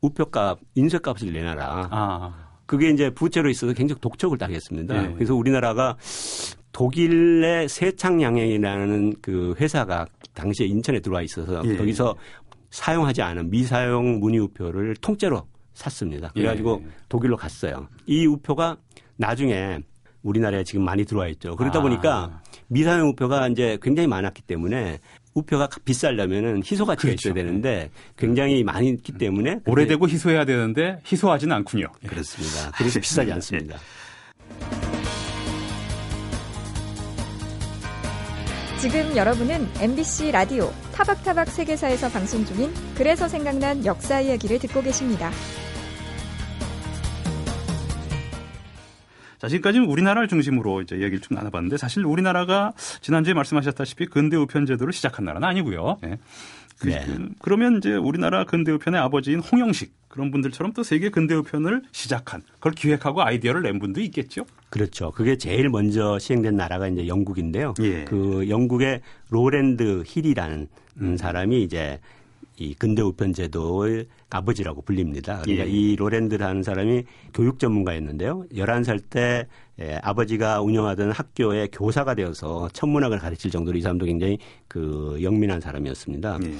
우표값 0.00 0.58
인쇄값을 0.74 1.32
내놔라. 1.32 1.88
아, 1.90 2.48
그게 2.66 2.90
이제 2.90 3.10
부채로 3.10 3.48
있어서 3.50 3.72
굉장히 3.72 4.00
독촉을 4.00 4.38
당했습니다. 4.38 5.10
예. 5.10 5.14
그래서 5.14 5.34
우리나라가 5.34 5.96
독일의 6.72 7.68
세창양행이라는 7.68 9.14
그 9.20 9.54
회사가 9.60 10.06
당시에 10.34 10.66
인천에 10.66 11.00
들어와 11.00 11.22
있어서 11.22 11.62
예. 11.64 11.76
거기서 11.76 12.16
사용하지 12.70 13.22
않은 13.22 13.50
미사용 13.50 14.20
문의 14.20 14.38
우표를 14.40 14.94
통째로 14.96 15.42
샀습니다. 15.74 16.28
그래가지고 16.32 16.82
예. 16.84 16.90
독일로 17.08 17.36
갔어요. 17.36 17.88
이 18.06 18.26
우표가 18.26 18.76
나중에 19.16 19.80
우리나라에 20.22 20.64
지금 20.64 20.84
많이 20.84 21.04
들어와 21.04 21.28
있죠. 21.28 21.56
그러다 21.56 21.78
아. 21.78 21.82
보니까 21.82 22.40
미사용 22.68 23.08
우표가 23.10 23.48
이제 23.48 23.78
굉장히 23.82 24.06
많았기 24.06 24.42
때문에 24.42 24.98
우표가 25.34 25.68
비싸려면은 25.84 26.62
희소 26.64 26.86
가치가 26.86 27.08
그렇죠. 27.08 27.28
있어야 27.30 27.34
되는데 27.34 27.90
굉장히 28.16 28.64
많이 28.64 28.88
있기 28.90 29.12
때문에 29.12 29.56
그때 29.56 29.70
오래되고 29.70 30.08
희소해야 30.08 30.44
되는데 30.44 31.00
희소하지는 31.06 31.54
않군요. 31.56 31.86
예. 32.04 32.08
그렇습니다. 32.08 32.72
그래서 32.76 33.00
비싸지 33.00 33.32
않습니다. 33.32 33.78
지금 38.80 39.14
여러분은 39.14 39.68
MBC 39.78 40.30
라디오 40.30 40.72
타박타박 40.94 41.48
세계사에서 41.48 42.08
방송 42.08 42.44
중인 42.44 42.72
그래서 42.94 43.28
생각난 43.28 43.84
역사 43.84 44.20
이야기를 44.20 44.58
듣고 44.58 44.82
계십니다. 44.82 45.30
자, 49.40 49.48
지금까지는 49.48 49.86
우리나라를 49.86 50.28
중심으로 50.28 50.82
이제 50.82 50.96
얘기를 50.96 51.20
쭉 51.20 51.32
나눠봤는데 51.32 51.78
사실 51.78 52.04
우리나라가 52.04 52.74
지난주에 53.00 53.32
말씀하셨다시피 53.32 54.06
근대 54.06 54.36
우편 54.36 54.66
제도를 54.66 54.92
시작한 54.92 55.24
나라는 55.24 55.48
아니고요. 55.48 55.98
예. 56.04 56.18
그, 56.78 56.88
네. 56.88 57.06
그러면 57.40 57.78
이제 57.78 57.94
우리나라 57.94 58.44
근대 58.44 58.70
우편의 58.72 59.00
아버지인 59.00 59.40
홍영식 59.40 59.92
그런 60.08 60.30
분들처럼 60.30 60.72
또 60.74 60.82
세계 60.82 61.08
근대 61.08 61.34
우편을 61.34 61.82
시작한 61.92 62.42
그걸 62.54 62.72
기획하고 62.72 63.22
아이디어를 63.22 63.62
낸 63.62 63.78
분도 63.78 64.00
있겠죠. 64.02 64.44
그렇죠. 64.68 65.10
그게 65.10 65.36
제일 65.36 65.70
먼저 65.70 66.18
시행된 66.18 66.56
나라가 66.56 66.88
이제 66.88 67.06
영국인데요. 67.06 67.74
예. 67.80 68.04
그 68.04 68.46
영국의 68.48 69.00
로랜드 69.30 70.02
힐이라는 70.06 70.68
음, 71.00 71.16
사람이 71.16 71.62
이제 71.62 71.98
이 72.60 72.74
근대 72.74 73.00
우편 73.00 73.32
제도의 73.32 74.06
아버지라고 74.28 74.82
불립니다. 74.82 75.40
그러니까 75.42 75.66
예. 75.66 75.70
이 75.70 75.96
로랜드라는 75.96 76.62
사람이 76.62 77.04
교육 77.32 77.58
전문가였는데요. 77.58 78.44
11살 78.52 79.00
때 79.08 79.46
예, 79.80 79.98
아버지가 80.02 80.60
운영하던 80.60 81.10
학교의 81.10 81.70
교사가 81.72 82.14
되어서 82.14 82.68
천문학을 82.74 83.18
가르칠 83.18 83.50
정도로 83.50 83.78
이 83.78 83.80
사람도 83.80 84.04
굉장히 84.04 84.38
그 84.68 85.18
영민한 85.22 85.60
사람이었습니다. 85.60 86.38
예. 86.44 86.54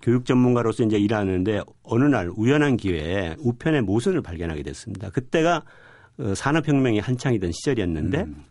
교육 0.00 0.24
전문가로서 0.24 0.84
이제 0.84 0.96
일하는데 0.96 1.62
어느 1.82 2.04
날 2.04 2.30
우연한 2.34 2.76
기회에 2.76 3.34
우편의 3.40 3.82
모순을 3.82 4.22
발견하게 4.22 4.62
됐습니다. 4.62 5.10
그때가 5.10 5.64
어, 6.18 6.34
산업혁명이 6.34 7.00
한창이던 7.00 7.50
시절이었는데 7.50 8.20
음. 8.20 8.44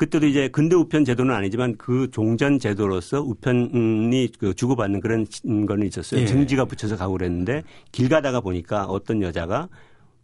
그때도 0.00 0.26
이제 0.26 0.48
근대 0.48 0.74
우편 0.74 1.04
제도는 1.04 1.34
아니지만 1.34 1.76
그 1.76 2.10
종전 2.10 2.58
제도로서 2.58 3.20
우편이 3.20 4.32
그 4.38 4.54
주고받는 4.54 5.00
그런 5.00 5.26
거는 5.66 5.86
있었어요. 5.86 6.22
예. 6.22 6.24
증지가 6.24 6.64
붙여서 6.64 6.96
가고 6.96 7.12
그랬는데 7.12 7.62
길 7.92 8.08
가다가 8.08 8.40
보니까 8.40 8.86
어떤 8.86 9.20
여자가 9.20 9.68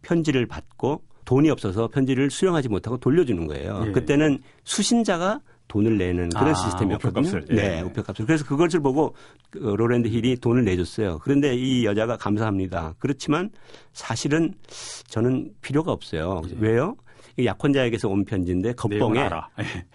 편지를 0.00 0.46
받고 0.46 1.02
돈이 1.26 1.50
없어서 1.50 1.88
편지를 1.88 2.30
수령하지 2.30 2.70
못하고 2.70 2.96
돌려주는 2.96 3.46
거예요. 3.48 3.84
예. 3.88 3.92
그때는 3.92 4.38
수신자가 4.64 5.42
돈을 5.68 5.98
내는 5.98 6.30
그런 6.30 6.48
아, 6.48 6.54
시스템이었거든요. 6.54 7.28
우표값을. 7.28 7.46
예. 7.50 7.54
네, 7.54 7.82
우표값을. 7.82 8.24
그래서 8.24 8.46
그것을 8.46 8.80
보고 8.80 9.14
그 9.50 9.58
로랜드 9.58 10.08
힐이 10.08 10.36
돈을 10.36 10.64
내줬어요. 10.64 11.18
그런데 11.22 11.54
이 11.54 11.84
여자가 11.84 12.16
감사합니다. 12.16 12.94
그렇지만 12.98 13.50
사실은 13.92 14.54
저는 15.08 15.50
필요가 15.60 15.92
없어요. 15.92 16.40
왜요? 16.58 16.96
이 17.36 17.44
약혼자에게서 17.46 18.08
온 18.08 18.24
편지인데 18.24 18.68
예. 18.70 18.72
겉봉에. 18.72 19.28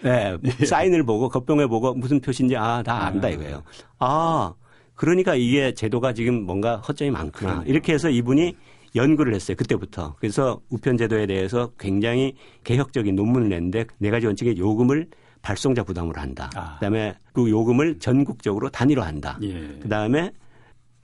네, 0.03 0.38
사인을 0.65 1.03
보고 1.03 1.29
겉봉에 1.29 1.65
보고 1.67 1.93
무슨 1.93 2.19
표시인지 2.19 2.55
아다 2.55 3.05
안다 3.05 3.29
이거예요. 3.29 3.63
아 4.00 4.53
그러니까 4.95 5.36
이게 5.36 5.74
제도가 5.74 6.13
지금 6.13 6.43
뭔가 6.43 6.77
허점이 6.77 7.12
많구나. 7.12 7.51
그러네요. 7.53 7.71
이렇게 7.71 7.93
해서 7.93 8.10
이분이 8.10 8.55
연구를 8.95 9.33
했어요. 9.33 9.55
그때부터. 9.57 10.15
그래서 10.19 10.62
우편 10.69 10.98
제도에 10.98 11.25
대해서 11.25 11.71
굉장히 11.79 12.36
개혁적인 12.63 13.15
논문을 13.15 13.50
냈는데 13.50 13.86
네 13.98 14.10
가지 14.12 14.25
원칙의 14.27 14.57
요금을 14.57 15.07
발송자 15.41 15.83
부담으로 15.83 16.21
한다. 16.21 16.50
아. 16.55 16.75
그다음에 16.75 17.15
그 17.33 17.50
요금을 17.50 17.98
전국적으로 18.00 18.69
단위로 18.69 19.01
한다. 19.01 19.39
예. 19.41 19.79
그다음에 19.81 20.31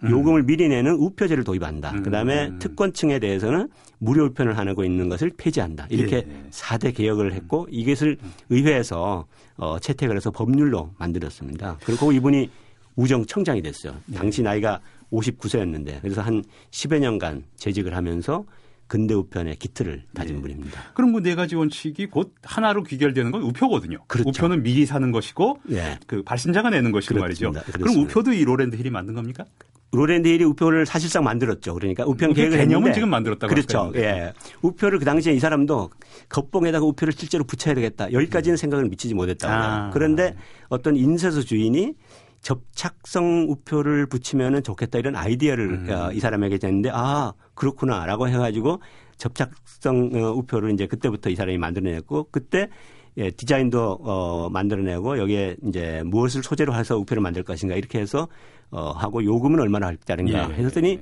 요금을 0.03 0.43
미리 0.43 0.67
내는 0.67 0.93
우표제를 0.93 1.43
도입한다. 1.43 1.91
음. 1.91 2.03
그다음에 2.03 2.51
특권층에 2.59 3.19
대해서는 3.19 3.69
무료 3.99 4.25
우편을 4.25 4.57
하고 4.57 4.83
있는 4.83 5.09
것을 5.09 5.31
폐지한다. 5.35 5.87
이렇게 5.89 6.17
예. 6.17 6.43
사 6.51 6.77
4대 6.77 6.95
개혁을 6.95 7.33
했고 7.33 7.67
이것을 7.71 8.17
의회에서 8.49 9.25
어, 9.57 9.79
채택을 9.79 10.15
해서 10.15 10.29
법률로 10.29 10.91
만들었습니다. 10.99 11.79
그리고 11.83 12.11
이분이 12.11 12.49
우정청장이 12.95 13.61
됐어요. 13.61 13.95
당시 14.13 14.43
나이가 14.43 14.79
59세였는데 15.11 16.01
그래서 16.01 16.21
한 16.21 16.43
10여 16.71 16.99
년간 16.99 17.45
재직을 17.55 17.95
하면서 17.95 18.45
근대 18.87 19.13
우편의 19.13 19.57
기틀을 19.57 20.03
다진 20.13 20.37
예. 20.37 20.41
분입니다. 20.41 20.81
그럼 20.93 21.11
그 21.13 21.19
네 21.21 21.35
가지 21.35 21.55
원칙이 21.55 22.05
곧 22.07 22.33
하나로 22.43 22.83
귀결되는 22.83 23.31
건 23.31 23.41
우표거든요. 23.41 23.97
그렇죠. 24.07 24.29
우표는 24.29 24.63
미리 24.63 24.85
사는 24.85 25.11
것이고 25.11 25.59
예. 25.71 25.99
그 26.07 26.23
발신자가 26.23 26.69
내는 26.69 26.91
것이고 26.91 27.19
말이죠. 27.19 27.51
그렇습니다. 27.51 27.77
그럼. 27.79 28.05
우표도 28.05 28.33
이 28.33 28.45
로랜드 28.45 28.75
힐이 28.77 28.89
만든 28.89 29.13
겁니까? 29.13 29.45
로랜드 29.91 30.27
힐이 30.27 30.43
우표를 30.43 30.85
사실상 30.85 31.23
만들었죠. 31.23 31.73
그러니까 31.73 32.03
우편 32.05 32.31
우표 32.31 32.35
계획을 32.35 32.57
개념은 32.57 32.75
했는데 32.75 32.93
지금 32.93 33.09
만들었다고 33.09 33.53
그렇죠. 33.53 33.91
예. 33.95 34.33
우표를 34.61 34.99
그 34.99 35.05
당시에 35.05 35.33
이 35.33 35.39
사람도 35.39 35.89
겉봉에다가 36.29 36.85
우표를 36.85 37.13
실제로 37.13 37.45
붙여야 37.45 37.73
되겠다. 37.75 38.11
여기까지는 38.11 38.57
생각을 38.57 38.85
미치지 38.89 39.13
못했다고. 39.13 39.53
아. 39.53 39.89
그런데 39.93 40.35
어떤 40.67 40.95
인쇄소 40.97 41.43
주인이 41.43 41.93
접착성 42.41 43.47
우표를 43.49 44.05
붙이면은 44.07 44.61
좋겠다 44.63 44.99
이런 44.99 45.15
아이디어를 45.15 45.65
음. 45.65 45.89
어, 45.89 46.11
이 46.11 46.19
사람에게 46.19 46.57
줬는데 46.57 46.91
아 46.93 47.33
그렇구나라고 47.55 48.27
해가지고 48.27 48.81
접착성 49.17 50.11
어, 50.13 50.31
우표를 50.33 50.71
이제 50.71 50.85
그때부터 50.85 51.29
이 51.29 51.35
사람이 51.35 51.57
만들어냈고 51.57 52.27
그때 52.31 52.69
예, 53.17 53.31
디자인도 53.31 53.99
어, 54.01 54.49
만들어내고 54.51 55.17
여기에 55.17 55.57
이제 55.65 56.03
무엇을 56.05 56.43
소재로 56.43 56.75
해서 56.75 56.97
우표를 56.97 57.21
만들 57.21 57.41
것인가 57.43 57.75
이렇게 57.75 57.99
해서 57.99 58.27
어, 58.69 58.91
하고 58.91 59.23
요금은 59.23 59.59
얼마나 59.59 59.87
할다는가 59.87 60.49
예. 60.51 60.53
했더니 60.63 60.99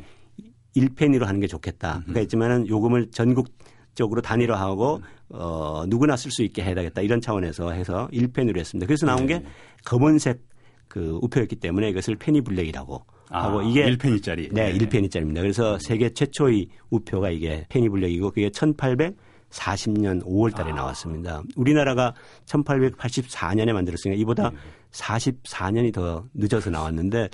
1페니로 0.75 1.24
하는 1.25 1.39
게 1.39 1.48
좋겠다. 1.48 2.01
그러니까 2.01 2.19
했지만은 2.19 2.67
요금을 2.67 3.12
전국적으로 3.12 4.22
단위로 4.22 4.55
하고 4.55 5.01
어, 5.29 5.84
누구나 5.88 6.15
쓸 6.15 6.31
수 6.31 6.43
있게 6.43 6.63
해야 6.63 6.75
되겠다. 6.75 7.01
이런 7.01 7.22
차원에서 7.22 7.72
해서 7.72 8.07
1페니로 8.12 8.57
했습니다. 8.57 8.86
그래서 8.86 9.05
나온 9.05 9.25
게 9.25 9.43
검은색 9.86 10.41
그 10.88 11.17
우표였기 11.22 11.57
때문에 11.57 11.89
이것을 11.89 12.15
페니 12.15 12.41
블랙이라고 12.41 13.05
하고 13.29 13.62
이게 13.62 13.86
1페니짜리. 13.86 14.53
네, 14.53 14.74
1페니짜리입니다. 14.74 15.41
그래서 15.41 15.77
세계 15.79 16.10
최초의 16.10 16.67
우표가 16.89 17.31
이게 17.31 17.65
페니 17.69 17.89
블랙이고 17.89 18.29
그게 18.29 18.50
1840년 18.50 20.24
5월 20.24 20.53
달에 20.53 20.72
나왔습니다. 20.74 21.41
우리나라가 21.55 22.13
1884년에 22.45 23.74
만들었으니까 23.74 24.19
이보다 24.22 24.51
44년이 24.96 25.94
더 25.94 26.24
늦어서 26.34 26.70
나왔는데 26.70 27.30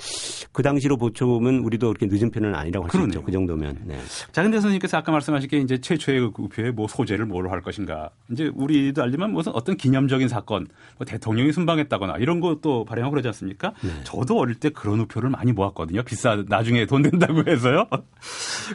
그 0.51 0.63
당시로 0.63 0.98
보초보면 0.98 1.60
우리도 1.60 1.94
그렇게 1.94 2.08
늦은 2.08 2.32
편은 2.32 2.56
아니라고 2.56 2.88
할 2.88 2.91
수 2.91 3.08
있죠. 3.08 3.24
그 3.24 3.32
정도면. 3.32 3.77
네. 3.86 4.00
자, 4.32 4.41
근데 4.44 4.58
선생님께서 4.58 4.98
아까 4.98 5.12
말씀하신 5.12 5.50
게 5.50 5.58
이제 5.60 5.80
최초의 5.80 6.32
그 6.34 6.44
우표의 6.44 6.72
뭐 6.72 6.88
소재를 6.88 7.25
뭘로 7.25 7.51
할 7.51 7.62
것인가. 7.62 8.10
이제 8.32 8.51
우리도 8.53 9.01
알지만 9.03 9.32
무슨 9.32 9.51
어떤 9.53 9.77
기념적인 9.77 10.27
사건, 10.27 10.68
뭐 10.98 11.06
대통령이 11.06 11.51
순방했다거나 11.51 12.18
이런 12.18 12.39
것도 12.39 12.86
발행하고 12.86 13.12
그러지 13.12 13.27
않습니까? 13.30 13.74
네. 13.82 13.89
저도 14.03 14.38
어릴 14.39 14.56
때 14.56 14.70
그런 14.70 15.00
우표를 15.01 15.30
많이 15.30 15.51
모았거든요. 15.51 16.03
비싸 16.03 16.44
나중에 16.48 16.86
돈 16.86 17.01
된다고 17.03 17.44
해서요. 17.48 17.88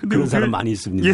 그런 0.09 0.26
사람 0.26 0.50
많이 0.50 0.73
있습니다. 0.73 1.09
예. 1.09 1.12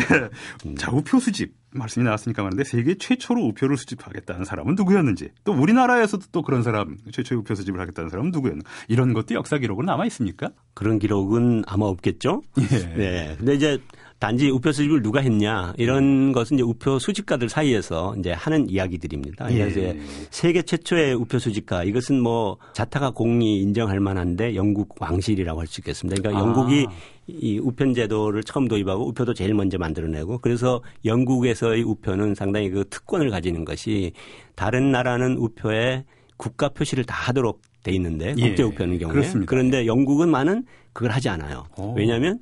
음. 0.66 0.74
자, 0.76 0.90
우표 0.90 1.18
수집. 1.18 1.61
말씀이 1.72 2.04
나왔으니까 2.04 2.42
말인데 2.42 2.64
세계 2.64 2.96
최초로 2.96 3.42
우표를 3.48 3.76
수집하겠다는 3.76 4.44
사람은 4.44 4.74
누구였는지 4.74 5.30
또 5.44 5.52
우리나라에서도 5.52 6.26
또 6.32 6.42
그런 6.42 6.62
사람 6.62 6.98
최초의 7.10 7.40
우표 7.40 7.54
수집을 7.54 7.80
하겠다는 7.80 8.10
사람은 8.10 8.30
누구였는지 8.30 8.66
이런 8.88 9.12
것도 9.12 9.34
역사 9.34 9.58
기록으로 9.58 9.86
남아 9.86 10.06
있습니까? 10.06 10.50
그런 10.74 10.98
기록은 10.98 11.64
아마 11.66 11.86
없겠죠. 11.86 12.42
예. 12.58 12.78
네. 12.96 13.34
근데 13.38 13.54
이제 13.54 13.78
단지 14.22 14.50
우표 14.50 14.70
수집을 14.70 15.02
누가 15.02 15.18
했냐 15.18 15.74
이런 15.78 16.30
것은 16.30 16.54
이제 16.54 16.62
우표 16.62 17.00
수집가들 17.00 17.48
사이에서 17.48 18.14
이제 18.16 18.30
하는 18.30 18.70
이야기들입니다. 18.70 19.52
예. 19.52 19.68
이제 19.68 19.98
세계 20.30 20.62
최초의 20.62 21.14
우표 21.14 21.40
수집가 21.40 21.82
이것은 21.82 22.20
뭐 22.20 22.56
자타가 22.72 23.10
공이 23.10 23.58
인정할 23.58 23.98
만한데 23.98 24.54
영국 24.54 24.94
왕실이라고 25.00 25.58
할 25.58 25.66
수 25.66 25.80
있겠습니다. 25.80 26.22
그러니까 26.22 26.40
아. 26.40 26.46
영국이 26.46 26.86
이 27.26 27.58
우편 27.58 27.94
제도를 27.94 28.44
처음 28.44 28.68
도입하고 28.68 29.08
우표도 29.08 29.34
제일 29.34 29.54
먼저 29.54 29.76
만들어내고 29.76 30.38
그래서 30.38 30.80
영국에서의 31.04 31.82
우표는 31.82 32.36
상당히 32.36 32.70
그 32.70 32.84
특권을 32.88 33.28
가지는 33.28 33.64
것이 33.64 34.12
다른 34.54 34.92
나라는 34.92 35.36
우표에 35.36 36.04
국가 36.36 36.68
표시를 36.68 37.02
다 37.02 37.16
하도록 37.26 37.60
돼 37.82 37.90
있는데 37.90 38.34
예. 38.38 38.48
국제 38.50 38.62
우표는 38.62 38.98
경우에 38.98 39.14
그렇습니다. 39.14 39.50
그런데 39.50 39.86
영국은 39.86 40.28
많은 40.28 40.64
그걸 40.92 41.10
하지 41.10 41.28
않아요. 41.28 41.64
오. 41.76 41.94
왜냐하면 41.94 42.38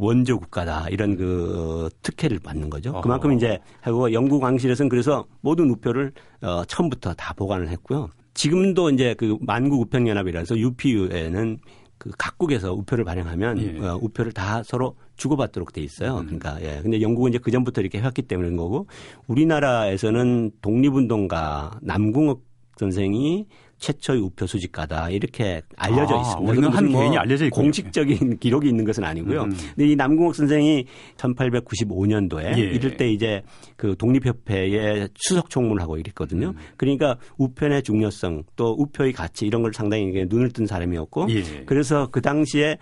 원조 0.00 0.38
국가다 0.38 0.88
이런 0.88 1.14
그 1.14 1.90
특혜를 2.02 2.38
받는 2.38 2.70
거죠. 2.70 3.00
그만큼 3.02 3.32
이제 3.32 3.58
하고 3.82 4.12
영국 4.14 4.42
왕실에서는 4.42 4.88
그래서 4.88 5.26
모든 5.42 5.68
우표를 5.70 6.12
어 6.40 6.64
처음부터 6.64 7.12
다 7.14 7.34
보관을 7.34 7.68
했고요. 7.68 8.08
지금도 8.32 8.90
이제 8.90 9.14
그 9.14 9.36
만국 9.42 9.80
우편 9.82 10.08
연합이라서 10.08 10.58
UPU에는 10.58 11.58
그 11.98 12.10
각국에서 12.16 12.72
우표를 12.72 13.04
발행하면 13.04 13.58
예. 13.60 13.86
어, 13.86 13.98
우표를 14.00 14.32
다 14.32 14.62
서로 14.62 14.96
주고받도록 15.16 15.74
돼 15.74 15.82
있어요. 15.82 16.16
음. 16.16 16.24
그러니까 16.24 16.56
예. 16.62 16.80
근데 16.80 17.02
영국은 17.02 17.28
이제 17.28 17.38
그 17.38 17.50
전부터 17.50 17.82
이렇게 17.82 17.98
해왔기 17.98 18.22
때문인 18.22 18.56
거고 18.56 18.86
우리나라에서는 19.26 20.52
독립운동가 20.62 21.78
남궁옥 21.82 22.42
선생이 22.78 23.46
최초의 23.80 24.20
우표 24.20 24.46
수집가다 24.46 25.10
이렇게 25.10 25.62
알려져 25.76 26.18
아, 26.18 26.20
있습니다. 26.20 26.52
우리는 26.52 26.68
한뭐 26.68 27.00
개인이 27.00 27.18
알려져 27.18 27.46
있고 27.46 27.60
공식적인 27.60 28.38
기록이 28.38 28.68
있는 28.68 28.84
것은 28.84 29.02
아니고요. 29.02 29.44
음. 29.44 29.56
근데 29.74 29.88
이 29.88 29.96
남궁옥 29.96 30.34
선생이 30.34 30.84
1895년도에 31.16 32.58
예. 32.58 32.62
이럴 32.62 32.96
때 32.96 33.10
이제 33.10 33.42
그 33.76 33.96
독립협회의 33.96 35.08
수석 35.16 35.50
총무를 35.50 35.82
하고 35.82 35.96
이랬거든요. 35.96 36.50
음. 36.50 36.56
그러니까 36.76 37.16
우편의 37.38 37.82
중요성 37.82 38.44
또 38.54 38.76
우표의 38.78 39.12
가치 39.12 39.46
이런 39.46 39.62
걸 39.62 39.72
상당히 39.72 40.12
눈을 40.28 40.50
뜬 40.50 40.66
사람이었고 40.66 41.26
예. 41.30 41.64
그래서 41.64 42.08
그 42.12 42.20
당시에 42.20 42.76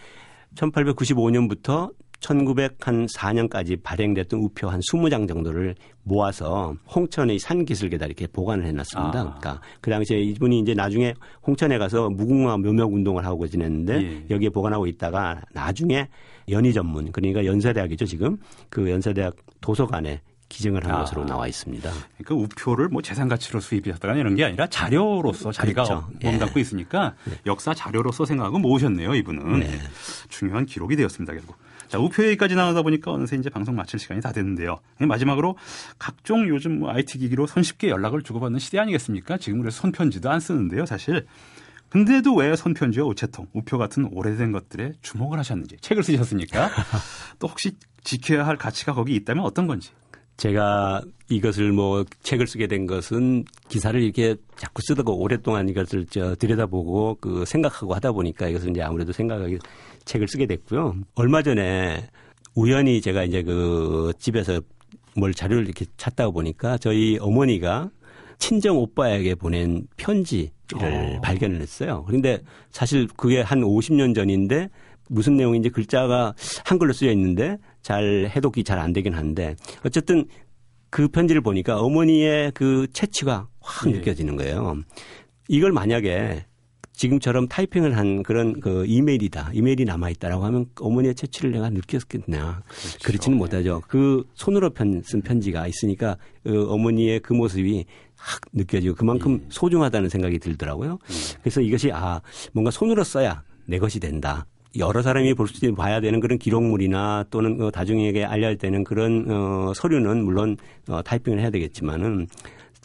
1895년부터 0.57 1.93
1904년까지 2.21 3.83
발행됐던 3.83 4.41
우표 4.41 4.69
한 4.69 4.81
20장 4.81 5.29
정도를 5.29 5.75
모아서 6.03 6.75
홍천의 6.95 7.39
산기술계다 7.39 8.07
이렇게 8.07 8.27
보관을 8.27 8.67
해놨습니다. 8.67 9.19
아. 9.19 9.39
그러니까 9.39 9.61
그 9.81 9.91
당시에 9.91 10.21
이분이 10.21 10.61
이제 10.61 10.75
나중에 10.75 11.15
홍천에 11.47 11.79
가서 11.79 12.09
무궁화 12.11 12.57
묘목 12.59 12.93
운동을 12.93 13.25
하고 13.25 13.47
지냈는데 13.47 14.03
예. 14.03 14.25
여기에 14.31 14.51
보관하고 14.51 14.87
있다가 14.87 15.43
나중에 15.53 16.09
연희 16.49 16.73
전문 16.73 17.13
그러니까 17.13 17.45
연세대학이죠 17.45 18.07
지금 18.07 18.39
그 18.69 18.91
연세대학 18.91 19.37
도서관에 19.61 20.23
기증을 20.49 20.83
한 20.85 20.95
아. 20.95 20.99
것으로 21.01 21.27
나와 21.27 21.47
있습니다. 21.47 21.91
그러니까 22.17 22.35
우표를 22.35 22.89
뭐 22.89 23.03
재산 23.03 23.29
가치로 23.29 23.61
수입하다가 23.61 24.15
이런 24.17 24.35
게 24.35 24.45
아니라 24.45 24.67
자료로서 24.67 25.53
자기가 25.53 25.85
그렇죠. 25.85 26.09
몸담고 26.23 26.55
예. 26.57 26.61
있으니까 26.61 27.15
네. 27.27 27.35
역사 27.47 27.75
자료로서 27.75 28.25
생각하고 28.25 28.59
모으셨네요 28.59 29.15
이분은 29.15 29.61
네. 29.61 29.69
중요한 30.29 30.65
기록이 30.65 30.97
되었습니다 30.97 31.35
결국. 31.35 31.57
자, 31.89 31.99
우표 31.99 32.25
얘기까지 32.27 32.55
나누다 32.55 32.83
보니까 32.83 33.13
어느새 33.13 33.37
이제 33.37 33.49
방송 33.49 33.75
마칠 33.75 33.99
시간이 33.99 34.21
다 34.21 34.33
됐는데요. 34.33 34.79
마지막으로 34.99 35.57
각종 35.99 36.47
요즘 36.49 36.81
뭐 36.81 36.91
IT 36.91 37.19
기기로 37.19 37.47
손쉽게 37.47 37.89
연락을 37.89 38.23
주고받는 38.23 38.59
시대 38.59 38.79
아니겠습니까? 38.79 39.39
지금 39.39 39.61
그래서 39.61 39.81
손편지도 39.81 40.31
안 40.31 40.39
쓰는데요, 40.39 40.85
사실. 40.85 41.27
근데도 41.89 42.35
왜 42.35 42.55
손편지와 42.55 43.07
우체통, 43.07 43.47
우표 43.55 43.79
같은 43.79 44.05
오래된 44.13 44.53
것들에 44.53 44.93
주목을 45.01 45.39
하셨는지 45.39 45.79
책을 45.81 46.03
쓰셨으니까 46.03 46.71
또 47.41 47.49
혹시 47.49 47.73
지켜야 48.05 48.47
할 48.47 48.57
가치가 48.57 48.93
거기 48.93 49.15
있다면 49.15 49.43
어떤 49.45 49.67
건지 49.67 49.91
제가 50.39 51.03
이것을 51.29 51.73
뭐 51.73 52.05
책을 52.23 52.47
쓰게 52.47 52.69
된 52.69 52.87
것은 52.87 53.45
기사를 53.69 54.01
이렇게 54.01 54.37
자꾸 54.57 54.81
쓰다가 54.83 55.13
오랫동안 55.13 55.69
이것을 55.69 56.07
저 56.07 56.35
들여다보고 56.37 57.19
그 57.21 57.45
생각하고 57.45 57.93
하다 57.95 58.13
보니까 58.13 58.49
이것을 58.49 58.71
이제 58.71 58.81
아무래도 58.81 59.13
생각하기 59.13 59.59
책을 60.05 60.29
쓰게 60.29 60.47
됐고요. 60.47 60.95
얼마 61.17 61.43
전에 61.43 62.09
우연히 62.55 63.01
제가 63.01 63.25
이제 63.25 63.43
그 63.43 64.13
집에서 64.19 64.61
뭘 65.17 65.35
자료를 65.35 65.65
이렇게 65.65 65.85
찾다 65.97 66.31
보니까 66.31 66.79
저희 66.79 67.19
어머니가 67.21 67.91
친정 68.39 68.79
오빠에게 68.79 69.35
보낸 69.35 69.89
편지를 69.97 70.51
어. 70.77 71.21
발견을 71.21 71.61
했어요. 71.61 72.05
그런데 72.07 72.41
사실 72.71 73.09
그게 73.17 73.41
한 73.41 73.63
50년 73.63 74.15
전인데 74.15 74.69
무슨 75.09 75.37
내용인지 75.37 75.71
글자가 75.71 76.35
한글로 76.65 76.93
쓰여 76.93 77.11
있는데 77.11 77.59
잘 77.83 78.31
해독이 78.35 78.65
잘 78.65 78.79
안 78.79 78.93
되긴 78.93 79.15
한데 79.15 79.57
어쨌든 79.85 80.27
그 80.91 81.09
편지를 81.09 81.41
보니까 81.41 81.81
어머니의 81.81 82.53
그 82.53 82.87
채취가 82.93 83.49
확 83.61 83.91
예. 83.91 83.97
느껴지는 83.97 84.37
거예요. 84.37 84.77
이걸 85.49 85.73
만약에 85.73 86.45
지금처럼 86.93 87.47
타이핑을 87.47 87.97
한 87.97 88.23
그런 88.25 88.59
그 88.61 88.85
이메일이다. 88.87 89.51
이메일이 89.53 89.85
남아있다라고 89.85 90.45
하면 90.47 90.67
어머니의 90.81 91.15
채취를 91.15 91.53
내가 91.53 91.71
느꼈겠냐. 91.71 92.63
그렇죠. 92.67 92.99
그렇지는 93.05 93.39
못하죠. 93.39 93.83
그 93.87 94.25
손으로 94.35 94.71
편, 94.71 95.01
쓴 95.05 95.23
편지가 95.23 95.69
있으니까 95.69 96.17
그 96.43 96.69
어머니의 96.69 97.21
그 97.21 97.35
모습이 97.35 97.85
확 98.17 98.41
느껴지고 98.53 98.97
그만큼 98.97 99.41
예. 99.43 99.47
소중하다는 99.49 100.09
생각이 100.09 100.41
들더라고요. 100.41 100.99
예. 101.09 101.39
그래서 101.41 101.61
이것이 101.61 101.93
아, 101.93 102.21
뭔가 102.53 102.71
손으로 102.73 103.05
써야 103.05 103.43
내 103.67 103.79
것이 103.79 104.01
된다. 104.01 104.47
여러 104.79 105.03
사람이 105.03 105.35
볼 105.35 105.49
수 105.49 105.65
있는 105.65 105.75
봐야 105.75 106.01
되는 106.01 106.21
그런 106.21 106.39
기록물이나 106.39 107.25
또는 107.31 107.61
어, 107.61 107.71
다중에게 107.71 108.25
알려야 108.25 108.55
되는 108.57 108.85
그런 108.85 109.31
어, 109.31 109.73
서류는 109.75 110.25
물론 110.25 110.57
어, 110.89 111.03
타이핑을 111.03 111.41
해야 111.41 111.51
되겠지만은 111.51 112.27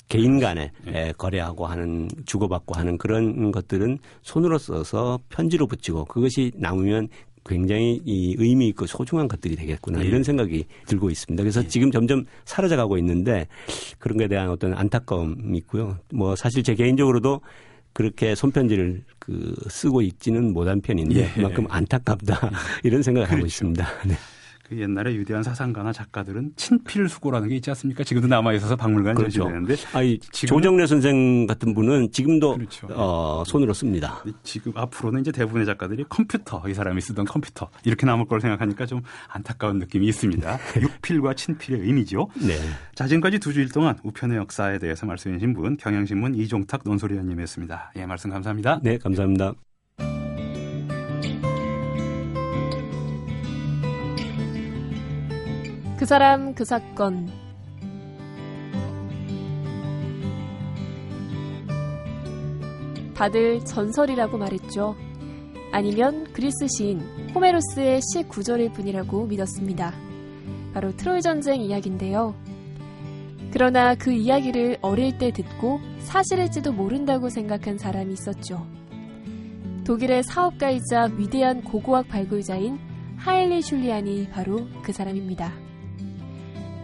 개인 0.09 0.39
간에 0.39 0.71
네. 0.85 1.11
거래하고 1.17 1.65
하는 1.65 2.07
주고받고 2.25 2.75
하는 2.75 2.97
그런 2.97 3.51
것들은 3.51 3.97
손으로 4.21 4.57
써서 4.57 5.19
편지로 5.29 5.65
붙이고 5.67 6.05
그것이 6.05 6.51
남으면 6.55 7.07
굉장히 7.45 8.01
이 8.05 8.35
의미 8.37 8.67
있고 8.69 8.85
소중한 8.85 9.27
것들이 9.27 9.55
되겠구나 9.55 9.99
네. 9.99 10.05
이런 10.05 10.23
생각이 10.23 10.65
들고 10.85 11.09
있습니다. 11.09 11.41
그래서 11.43 11.61
네. 11.61 11.67
지금 11.67 11.91
점점 11.91 12.25
사라져 12.45 12.75
가고 12.77 12.97
있는데 12.97 13.47
그런 13.99 14.17
것에 14.17 14.27
대한 14.27 14.49
어떤 14.49 14.73
안타까움이 14.73 15.57
있고요. 15.59 15.97
뭐 16.13 16.35
사실 16.35 16.63
제 16.63 16.75
개인적으로도 16.75 17.41
그렇게 17.93 18.35
손편지를 18.35 19.03
그 19.19 19.55
쓰고 19.69 20.01
있지는 20.01 20.51
못한 20.51 20.81
편인데 20.81 21.15
예. 21.15 21.31
그만큼 21.33 21.65
안타깝다 21.69 22.51
이런 22.83 23.03
생각을 23.03 23.27
그렇죠. 23.27 23.37
하고 23.37 23.45
있습니다. 23.45 23.87
네. 24.07 24.15
그 24.73 24.81
옛날에 24.81 25.17
위대한 25.17 25.43
사상가나 25.43 25.93
작가들은 25.93 26.53
친필 26.55 27.07
수고라는 27.07 27.49
게 27.49 27.55
있지 27.55 27.69
않습니까? 27.69 28.03
지금도 28.03 28.27
남아 28.27 28.53
있어서 28.53 28.75
박물관에 28.75 29.15
그렇죠. 29.15 29.45
되는데 29.45 29.75
아니 29.93 30.19
조정래 30.19 30.87
선생 30.87 31.45
같은 31.45 31.73
분은 31.73 32.11
지금도 32.11 32.57
그렇죠. 32.57 32.87
어, 32.91 33.43
손으로 33.45 33.73
씁니다. 33.73 34.23
지금 34.43 34.71
앞으로는 34.75 35.21
이제 35.21 35.31
대부분의 35.31 35.65
작가들이 35.65 36.05
컴퓨터 36.09 36.63
이 36.67 36.73
사람이 36.73 36.99
쓰던 37.01 37.25
컴퓨터 37.25 37.69
이렇게 37.85 38.05
남을 38.05 38.25
걸 38.25 38.41
생각하니까 38.41 38.85
좀 38.85 39.01
안타까운 39.27 39.77
느낌이 39.77 40.07
있습니다. 40.07 40.59
육필과 40.81 41.35
친필의 41.35 41.81
의미죠. 41.81 42.29
네. 42.41 42.57
자 42.95 43.07
지금까지 43.07 43.39
두 43.39 43.53
주일 43.53 43.69
동안 43.69 43.97
우편의 44.03 44.37
역사에 44.37 44.79
대해서 44.79 45.05
말씀해 45.05 45.37
주신 45.37 45.53
분 45.53 45.77
경향신문 45.77 46.35
이종탁 46.35 46.81
논소리원님이었습니다. 46.85 47.93
예 47.97 48.05
말씀 48.05 48.31
감사합니다. 48.31 48.79
네 48.81 48.97
감사합니다. 48.97 49.53
그 56.03 56.05
사람 56.05 56.53
그 56.53 56.65
사건 56.65 57.31
다들 63.15 63.63
전설이라고 63.63 64.37
말했죠. 64.37 64.97
아니면 65.71 66.27
그리스 66.33 66.67
시인 66.67 66.99
호메로스의 67.33 68.01
시 68.01 68.23
구절일 68.23 68.73
뿐이라고 68.73 69.27
믿었습니다. 69.27 69.93
바로 70.73 70.93
트로이 70.93 71.21
전쟁 71.21 71.61
이야기인데요. 71.61 72.35
그러나 73.53 73.95
그 73.95 74.11
이야기를 74.11 74.79
어릴 74.81 75.17
때 75.17 75.31
듣고 75.31 75.79
사실일지도 75.99 76.73
모른다고 76.73 77.29
생각한 77.29 77.77
사람이 77.77 78.11
있었죠. 78.11 78.67
독일의 79.85 80.23
사업가이자 80.23 81.11
위대한 81.15 81.63
고고학 81.63 82.09
발굴자인 82.09 82.77
하일리 83.15 83.61
슐리안이 83.61 84.31
바로 84.31 84.67
그 84.81 84.91
사람입니다. 84.91 85.62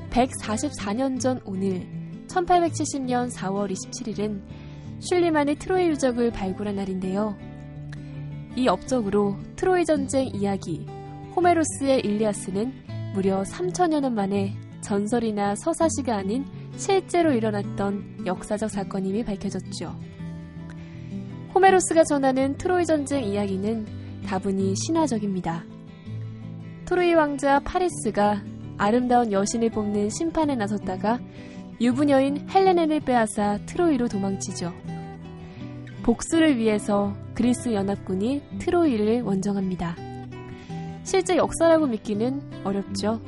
144년 0.10 1.20
전 1.20 1.40
오늘 1.46 1.88
1870년 2.28 3.32
4월 3.32 3.72
27일은 3.72 4.42
슐리만의 5.00 5.56
트로이 5.56 5.88
유적을 5.90 6.32
발굴한 6.32 6.76
날인데요. 6.76 7.38
이 8.56 8.68
업적으로 8.68 9.38
트로이 9.56 9.86
전쟁 9.86 10.28
이야기 10.28 10.86
호메로스의 11.36 12.02
일리아스는 12.02 12.74
무려 13.14 13.44
3천여 13.44 14.02
년 14.02 14.14
만에 14.14 14.56
전설이나 14.82 15.56
서사시가 15.56 16.16
아닌 16.16 16.46
실제로 16.76 17.32
일어났던 17.32 18.26
역사적 18.26 18.70
사건임이 18.70 19.24
밝혀졌죠. 19.24 19.96
호메로스가 21.54 22.04
전하는 22.04 22.58
트로이 22.58 22.86
전쟁 22.86 23.24
이야기는 23.24 23.86
다분히 24.26 24.76
신화적입니다. 24.76 25.64
트로이 26.86 27.14
왕자 27.14 27.60
파리스가 27.60 28.42
아름다운 28.80 29.32
여신을 29.32 29.70
뽑는 29.70 30.10
심판에 30.10 30.56
나섰다가 30.56 31.20
유부녀인 31.80 32.50
헬레넨을 32.50 33.02
빼앗아 33.02 33.60
트로이로 33.66 34.08
도망치죠. 34.08 34.74
복수를 36.04 36.58
위해서 36.58 37.14
그리스 37.36 37.74
연합군이 37.74 38.42
트로이를 38.60 39.22
원정합니다. 39.22 39.96
실제 41.04 41.38
역사라고 41.38 41.88
믿기는 41.88 42.42
어렵죠. 42.64 43.22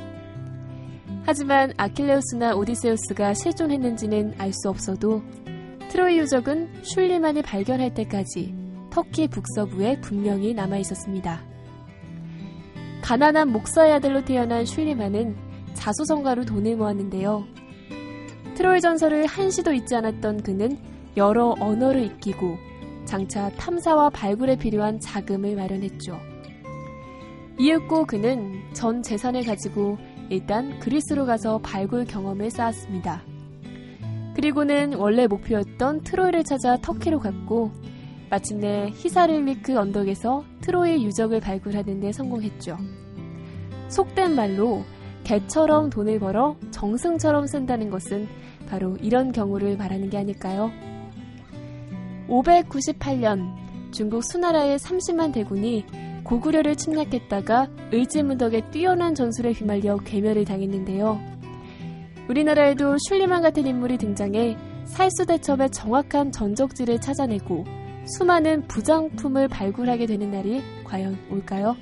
하지만 1.23 1.73
아킬레우스나 1.77 2.55
오디세우스가 2.55 3.33
실존했는지는 3.33 4.35
알 4.37 4.51
수 4.53 4.69
없어도 4.69 5.21
트로이 5.89 6.17
유적은 6.19 6.83
슐리만이 6.83 7.41
발견할 7.41 7.93
때까지 7.93 8.55
터키 8.89 9.27
북서부에 9.27 9.99
분명히 9.99 10.53
남아 10.53 10.77
있었습니다. 10.77 11.50
가난한 13.01 13.51
목사의 13.51 13.93
아들로 13.93 14.23
태어난 14.23 14.65
슐리만은 14.65 15.35
자수성가로 15.73 16.45
돈을 16.45 16.75
모았는데요. 16.75 17.45
트로이 18.55 18.81
전설을 18.81 19.25
한시도 19.25 19.73
잊지 19.73 19.95
않았던 19.95 20.43
그는 20.43 20.77
여러 21.17 21.55
언어를 21.59 22.03
익히고 22.03 22.57
장차 23.05 23.49
탐사와 23.51 24.09
발굴에 24.11 24.57
필요한 24.57 24.99
자금을 24.99 25.55
마련했죠. 25.55 26.19
이윽고 27.59 28.05
그는 28.05 28.61
전 28.73 29.01
재산을 29.01 29.43
가지고 29.43 29.97
일단 30.29 30.79
그리스로 30.79 31.25
가서 31.25 31.57
발굴 31.59 32.05
경험을 32.05 32.49
쌓았습니다. 32.49 33.23
그리고는 34.35 34.93
원래 34.93 35.27
목표였던 35.27 36.03
트로이를 36.03 36.43
찾아 36.43 36.77
터키로 36.77 37.19
갔고 37.19 37.71
마침내 38.31 38.89
히사를리크 38.95 39.77
언덕에서 39.77 40.45
트로이 40.61 41.03
유적을 41.03 41.41
발굴하는 41.41 41.99
데 41.99 42.13
성공했죠. 42.13 42.77
속된 43.89 44.35
말로 44.35 44.85
개처럼 45.25 45.89
돈을 45.89 46.17
벌어 46.19 46.55
정승처럼 46.71 47.45
쓴다는 47.45 47.89
것은 47.89 48.29
바로 48.69 48.95
이런 49.01 49.33
경우를 49.33 49.75
말하는 49.75 50.09
게 50.09 50.17
아닐까요? 50.17 50.71
598년 52.29 53.53
중국 53.91 54.23
수나라의 54.23 54.79
30만 54.79 55.33
대군이 55.33 55.85
고구려를 56.23 56.77
침략했다가 56.77 57.67
을지문덕의 57.93 58.71
뛰어난 58.71 59.13
전술에 59.13 59.51
휘말려 59.51 59.97
괴멸을 59.97 60.45
당했는데요. 60.45 61.19
우리나라에도 62.29 62.95
슐리만 63.09 63.41
같은 63.41 63.67
인물이 63.67 63.97
등장해 63.97 64.55
살수대첩의 64.85 65.71
정확한 65.71 66.31
전적지를 66.31 67.01
찾아내고 67.01 67.80
수많은 68.05 68.67
부장품을 68.67 69.47
발굴하게 69.47 70.05
되는 70.05 70.31
날이 70.31 70.61
과연 70.83 71.17
올까요? 71.29 71.75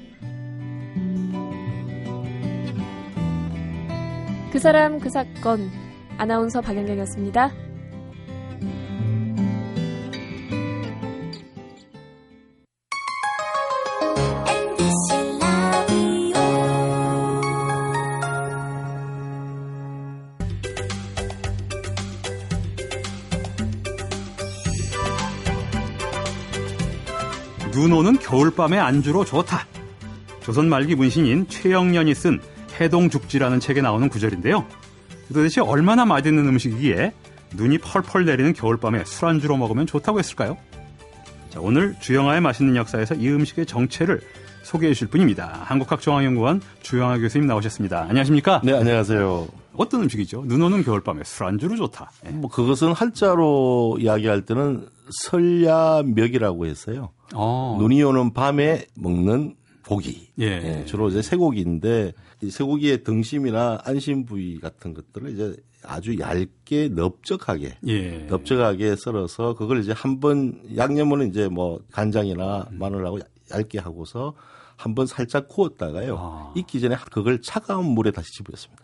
그 4.52 4.60
사람 4.60 5.00
그 5.00 5.10
사건 5.10 5.70
아나운서 6.18 6.62
박연경이었습니다. 6.62 7.69
눈 27.72 27.94
오는 27.94 28.18
겨울밤의 28.18 28.80
안주로 28.80 29.26
좋다. 29.26 29.68
조선 30.42 30.70
말기 30.70 30.96
문신인 30.96 31.48
최영년이 31.48 32.16
쓴 32.16 32.40
해동죽지라는 32.80 33.60
책에 33.60 33.82
나오는 33.82 34.08
구절인데요. 34.10 34.66
도대체 35.34 35.62
얼마나 35.62 36.06
맛있는 36.06 36.48
음식이기에 36.48 37.14
눈이 37.56 37.80
펄펄 37.80 38.26
내리는 38.26 38.54
겨울밤에 38.54 39.04
술안주로 39.06 39.58
먹으면 39.58 39.86
좋다고 39.86 40.20
했을까요? 40.20 40.58
자, 41.50 41.60
오늘 41.60 41.96
주영아의 42.00 42.42
맛있는 42.42 42.76
역사에서 42.76 43.16
이 43.16 43.30
음식의 43.30 43.66
정체를 43.66 44.22
소개해 44.64 44.94
주실 44.94 45.08
분입니다. 45.08 45.62
한국학중앙연구원 45.66 46.62
주영아 46.82 47.18
교수님 47.18 47.48
나오셨습니다. 47.48 48.02
안녕하십니까? 48.02 48.62
네, 48.64 48.74
안녕하세요. 48.74 49.48
어떤 49.80 50.04
음식이죠? 50.04 50.44
눈 50.46 50.62
오는 50.62 50.84
겨울밤에 50.84 51.24
술안주로 51.24 51.78
좋다. 51.78 52.12
네. 52.24 52.32
뭐 52.32 52.50
그것은 52.50 52.92
한자로 52.92 53.98
이야기할 54.02 54.42
때는 54.46 54.88
설야멱이라고 55.24 56.66
했어요. 56.66 57.12
어. 57.34 57.78
눈이 57.80 58.04
오는 58.04 58.34
밤에 58.34 58.86
먹는 58.96 59.56
고기. 59.88 60.28
예. 60.40 60.46
예, 60.82 60.86
주로 60.86 61.08
이제 61.10 61.22
쇠고기인데 61.22 62.14
이 62.44 62.50
쇠고기의 62.52 63.04
등심이나 63.04 63.80
안심 63.86 64.26
부위 64.26 64.60
같은 64.60 64.94
것들을 64.94 65.32
이제 65.34 65.56
아주 65.84 66.20
얇게 66.20 66.90
넓적하게 66.90 67.78
예. 67.88 68.18
넓적하게 68.28 68.98
썰어서 68.98 69.56
그걸 69.56 69.80
이제 69.80 69.94
한 69.94 70.20
번 70.20 70.62
양념은 70.76 71.30
이제 71.30 71.48
뭐 71.48 71.80
간장이나 71.92 72.68
마늘하고 72.72 73.20
얇게 73.52 73.80
하고서 73.80 74.34
한 74.76 74.94
번 74.94 75.08
살짝 75.08 75.48
구웠다가요. 75.48 76.16
아. 76.20 76.54
익기 76.58 76.82
전에 76.82 76.96
그걸 77.12 77.42
차가운 77.42 77.86
물에 77.86 78.12
다시 78.12 78.32
집어였습니다. 78.34 78.84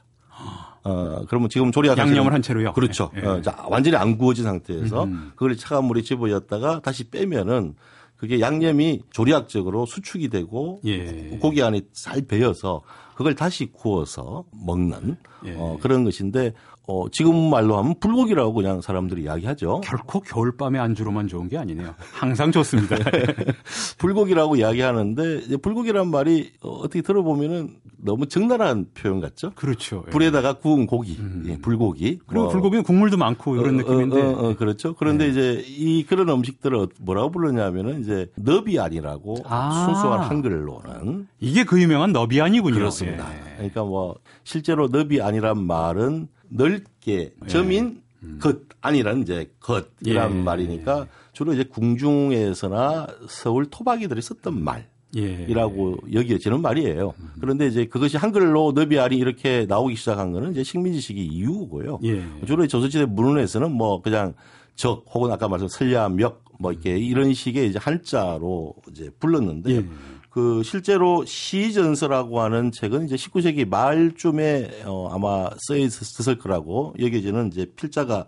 어, 0.85 1.25
그러면 1.27 1.49
지금 1.49 1.71
조리하시는 1.71 2.07
양념을 2.07 2.31
한 2.31 2.41
채로요? 2.43 2.73
그렇죠. 2.73 3.11
예, 3.17 3.21
예. 3.21 3.25
어, 3.25 3.41
자, 3.41 3.65
완전히 3.67 3.97
안 3.97 4.17
구워진 4.17 4.43
상태에서 4.43 5.05
음. 5.05 5.31
그걸 5.35 5.57
차가운 5.57 5.85
물에 5.85 6.03
집어였다가 6.03 6.79
다시 6.81 7.09
빼면은 7.09 7.73
그게 8.15 8.39
양념이 8.39 9.01
조리학적으로 9.09 9.85
수축이 9.87 10.29
되고 10.29 10.79
예. 10.85 11.37
고기 11.41 11.63
안에 11.63 11.81
잘 11.91 12.21
배어서 12.21 12.81
그걸 13.15 13.33
다시 13.33 13.71
구워서 13.71 14.45
먹는 14.51 15.17
예. 15.45 15.55
어, 15.57 15.77
그런 15.81 16.03
것인데 16.03 16.53
어, 16.87 17.09
지금 17.11 17.49
말로 17.49 17.77
하면 17.77 17.95
불고기라고 17.99 18.53
그냥 18.53 18.81
사람들이 18.81 19.23
이야기하죠. 19.23 19.81
결코 19.81 20.19
겨울밤의 20.19 20.79
안주로만 20.79 21.27
좋은 21.27 21.49
게 21.49 21.57
아니네요. 21.57 21.95
항상 22.13 22.51
좋습니다. 22.51 22.95
불고기라고 23.97 24.55
이야기하는데 24.57 25.57
불고기란 25.61 26.09
말이 26.09 26.51
어, 26.61 26.69
어떻게 26.69 27.01
들어보면은 27.01 27.77
너무 27.97 28.27
적나라한 28.27 28.87
표현 28.93 29.19
같죠. 29.19 29.51
그렇죠. 29.55 30.03
예. 30.07 30.11
불에다가 30.11 30.53
구운 30.53 30.85
고기, 30.85 31.17
예, 31.47 31.57
불고기. 31.57 32.19
그리고 32.27 32.43
뭐 32.43 32.51
불고기는 32.51 32.83
국물도 32.83 33.17
많고 33.17 33.55
이런 33.55 33.69
어, 33.69 33.77
느낌인데. 33.77 34.21
어, 34.21 34.25
어, 34.29 34.49
어, 34.49 34.55
그렇죠. 34.55 34.93
그런데 34.95 35.27
이제 35.27 35.63
이 35.67 36.03
그런 36.03 36.29
음식들을 36.29 36.77
어- 36.77 36.87
뭐라고 37.01 37.31
부르냐면은 37.31 38.01
이제 38.01 38.27
너비안이라고 38.35 39.37
아. 39.47 39.85
순수한 39.85 40.19
한글로는 40.21 41.27
이게 41.39 41.63
그 41.63 41.81
유명한 41.81 42.11
너비안이군요. 42.11 42.75
그렇습니다. 42.75 43.27
예. 43.33 43.55
그러니까 43.55 43.83
뭐 43.83 44.15
실제로 44.43 44.87
너비안이란 44.87 45.65
말은 45.65 46.27
넓게 46.49 47.33
점인 47.47 48.01
것 48.39 48.57
아니라는 48.81 49.21
이제 49.21 49.51
것이란 49.59 50.37
예. 50.39 50.43
말이니까 50.43 51.07
주로 51.31 51.53
이제 51.53 51.63
궁중에서나 51.63 53.07
서울 53.27 53.65
토박이들이 53.69 54.21
썼던 54.21 54.63
말. 54.63 54.87
예. 55.15 55.45
이라고 55.47 55.97
여겨지는 56.11 56.61
말이에요. 56.61 57.13
그런데 57.39 57.67
이제 57.67 57.85
그것이 57.85 58.17
한글로 58.17 58.73
너비알이 58.73 59.15
이렇게 59.15 59.65
나오기 59.67 59.95
시작한 59.95 60.33
거는 60.33 60.51
이제 60.51 60.63
식민지 60.63 60.99
시기 60.99 61.25
이후고요. 61.25 61.99
예. 62.03 62.23
주로 62.45 62.67
조선시대 62.67 63.05
문헌에서는 63.05 63.71
뭐 63.71 64.01
그냥 64.01 64.33
적 64.75 65.05
혹은 65.13 65.31
아까 65.31 65.47
말씀 65.47 65.67
설야 65.67 66.09
멱 66.09 66.45
뭐 66.59 66.71
이렇게 66.71 66.97
이런 66.97 67.33
식의 67.33 67.69
이제 67.69 67.79
한자로 67.79 68.73
이제 68.89 69.09
불렀는데 69.19 69.71
예. 69.71 69.85
그 70.35 70.63
실제로 70.63 71.23
시전서라고 71.23 72.41
하는 72.41 72.73
책은 72.73 73.05
이제 73.05 73.15
19세기 73.15 73.69
말쯤에 73.69 74.81
어 74.83 75.07
아마 75.09 75.49
써 75.57 75.77
있었을 75.77 76.37
거라고 76.37 76.93
여겨지는 76.99 77.47
이제 77.47 77.71
필자가 77.77 78.25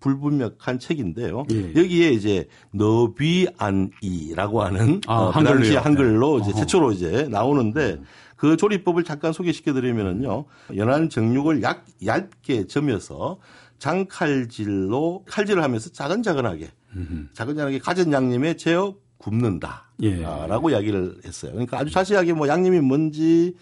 불분명한 0.00 0.78
책인데요. 0.78 1.44
예. 1.52 1.74
여기에 1.76 2.12
이제 2.12 2.48
너비안이라고 2.70 4.62
하는 4.62 5.02
아, 5.06 5.24
어, 5.24 5.30
그 5.30 5.44
당시? 5.44 5.76
한글로 5.76 6.38
이제 6.38 6.52
어허. 6.52 6.58
최초로 6.60 6.92
이제 6.92 7.28
나오는데 7.30 8.00
그 8.36 8.56
조리법을 8.56 9.04
잠깐 9.04 9.34
소개시켜 9.34 9.74
드리면은요. 9.74 10.46
연한 10.76 11.10
정육을 11.10 11.62
약, 11.62 11.84
얇게 12.02 12.66
점여서 12.66 13.40
장칼질로 13.78 15.26
칼질을 15.28 15.62
하면서 15.62 15.90
자근자근하게 15.90 16.70
자근자근하게 17.34 17.78
가진 17.78 18.10
양념에 18.10 18.56
재어 18.56 18.94
굽는다 19.18 19.91
라고 20.10 20.70
예. 20.70 20.74
이야기를 20.74 21.16
했어요. 21.24 21.52
그러니까 21.52 21.78
아주 21.78 21.90
자세하게 21.90 22.32
뭐 22.32 22.48
양념이 22.48 22.80
뭔지 22.80 23.54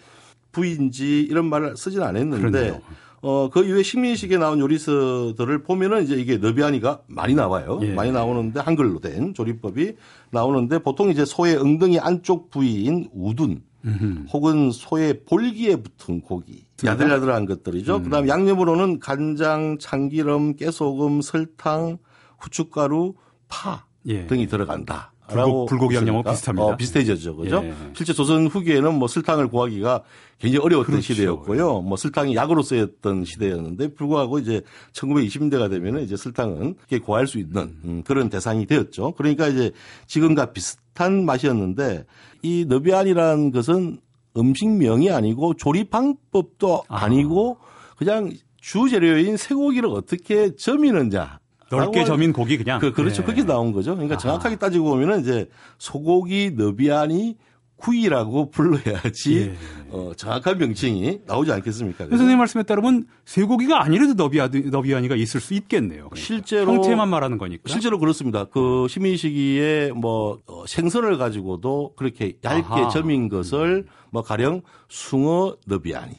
부위인지 0.51 1.21
이런 1.21 1.45
말을 1.45 1.77
쓰지는 1.77 2.05
않았는데 2.05 2.49
그러네요. 2.49 2.81
어, 3.23 3.49
그 3.51 3.63
이후에 3.63 3.83
식민식에 3.83 4.37
나온 4.37 4.59
요리서들을 4.59 5.63
보면은 5.63 6.03
이제 6.03 6.15
이게 6.15 6.37
너비아니가 6.37 7.01
많이 7.07 7.35
나와요. 7.35 7.79
예. 7.83 7.93
많이 7.93 8.11
나오는데 8.11 8.59
한글로 8.59 8.99
된 8.99 9.33
조리법이 9.33 9.95
나오는데 10.31 10.79
보통 10.79 11.09
이제 11.11 11.23
소의 11.23 11.57
엉덩이 11.57 11.99
안쪽 11.99 12.49
부위인 12.49 13.09
우둔 13.13 13.61
음흠. 13.85 14.25
혹은 14.31 14.71
소의 14.71 15.21
볼기에 15.25 15.77
붙은 15.77 16.21
고기 16.21 16.65
야들야들한 16.83 17.45
것들이죠. 17.45 17.97
음. 17.97 18.03
그다음에 18.03 18.27
양념으로는 18.27 18.99
간장, 18.99 19.77
참기름, 19.79 20.55
깨소금, 20.55 21.21
설탕, 21.21 21.97
후춧가루, 22.39 23.13
파 23.47 23.85
예. 24.07 24.25
등이 24.25 24.47
들어간다. 24.47 25.13
불고- 25.33 25.65
불고기 25.67 25.95
양념하고. 25.95 26.29
비슷합니다. 26.29 26.65
어, 26.65 26.77
비슷해졌죠. 26.77 27.35
그죠? 27.35 27.61
예. 27.63 27.73
실제 27.93 28.13
조선 28.13 28.47
후기에는 28.47 28.93
뭐 28.95 29.07
설탕을 29.07 29.47
구하기가 29.49 30.03
굉장히 30.39 30.63
어려웠던 30.65 30.91
그렇죠. 30.93 31.13
시대였고요. 31.13 31.81
뭐 31.81 31.97
설탕이 31.97 32.35
약으로 32.35 32.61
쓰였던 32.63 33.25
시대였는데 33.25 33.93
불구하고 33.93 34.39
이제 34.39 34.61
1920년대가 34.93 35.69
되면은 35.69 36.03
이제 36.03 36.15
설탕은 36.15 36.75
이렇게 36.79 36.99
구할 36.99 37.27
수 37.27 37.37
있는 37.39 37.75
음, 37.85 38.03
그런 38.05 38.29
대상이 38.29 38.65
되었죠. 38.65 39.11
그러니까 39.17 39.47
이제 39.47 39.71
지금과 40.07 40.53
비슷한 40.53 41.25
맛이었는데 41.25 42.05
이 42.41 42.65
너비안이라는 42.67 43.51
것은 43.51 43.99
음식명이 44.37 45.11
아니고 45.11 45.55
조리 45.55 45.83
방법도 45.89 46.83
아. 46.87 47.03
아니고 47.05 47.57
그냥 47.97 48.31
주재료인 48.61 49.37
쇠고기를 49.37 49.89
어떻게 49.89 50.55
점이느냐. 50.55 51.40
넓게 51.71 52.05
점인 52.05 52.33
고기 52.33 52.57
그냥. 52.57 52.79
그, 52.79 52.91
그렇죠. 52.91 53.21
예. 53.21 53.25
그렇게 53.25 53.43
나온 53.43 53.71
거죠. 53.71 53.91
그러니까 53.95 54.15
아하. 54.15 54.19
정확하게 54.21 54.55
따지고 54.57 54.89
보면은 54.91 55.21
이제 55.21 55.49
소고기 55.77 56.51
너비안이 56.51 57.37
구이라고 57.81 58.51
불러야지 58.51 59.37
예. 59.37 59.55
어, 59.89 60.11
정확한 60.15 60.59
명칭이 60.59 61.21
나오지 61.25 61.51
않겠습니까? 61.51 62.05
그래서 62.05 62.17
선생님 62.17 62.37
말씀에 62.37 62.61
따르면 62.61 63.05
쇠고기가 63.25 63.83
아니라도 63.83 64.13
너비아, 64.13 64.49
너비아니가 64.49 65.15
있을 65.15 65.39
수 65.41 65.55
있겠네요. 65.55 66.09
그러니까. 66.09 66.15
실제로 66.15 66.73
형태만 66.73 67.09
말하는 67.09 67.39
거니까. 67.39 67.63
실제로 67.65 67.97
그렇습니다. 67.97 68.45
그 68.45 68.85
시민 68.87 69.17
시기에 69.17 69.91
뭐 69.95 70.39
어, 70.45 70.63
생선을 70.67 71.17
가지고도 71.17 71.93
그렇게 71.95 72.37
얇게 72.43 72.67
아하. 72.69 72.89
점인 72.89 73.29
것을 73.29 73.87
뭐 74.11 74.21
가령 74.21 74.61
숭어 74.87 75.57
너비아니 75.65 76.13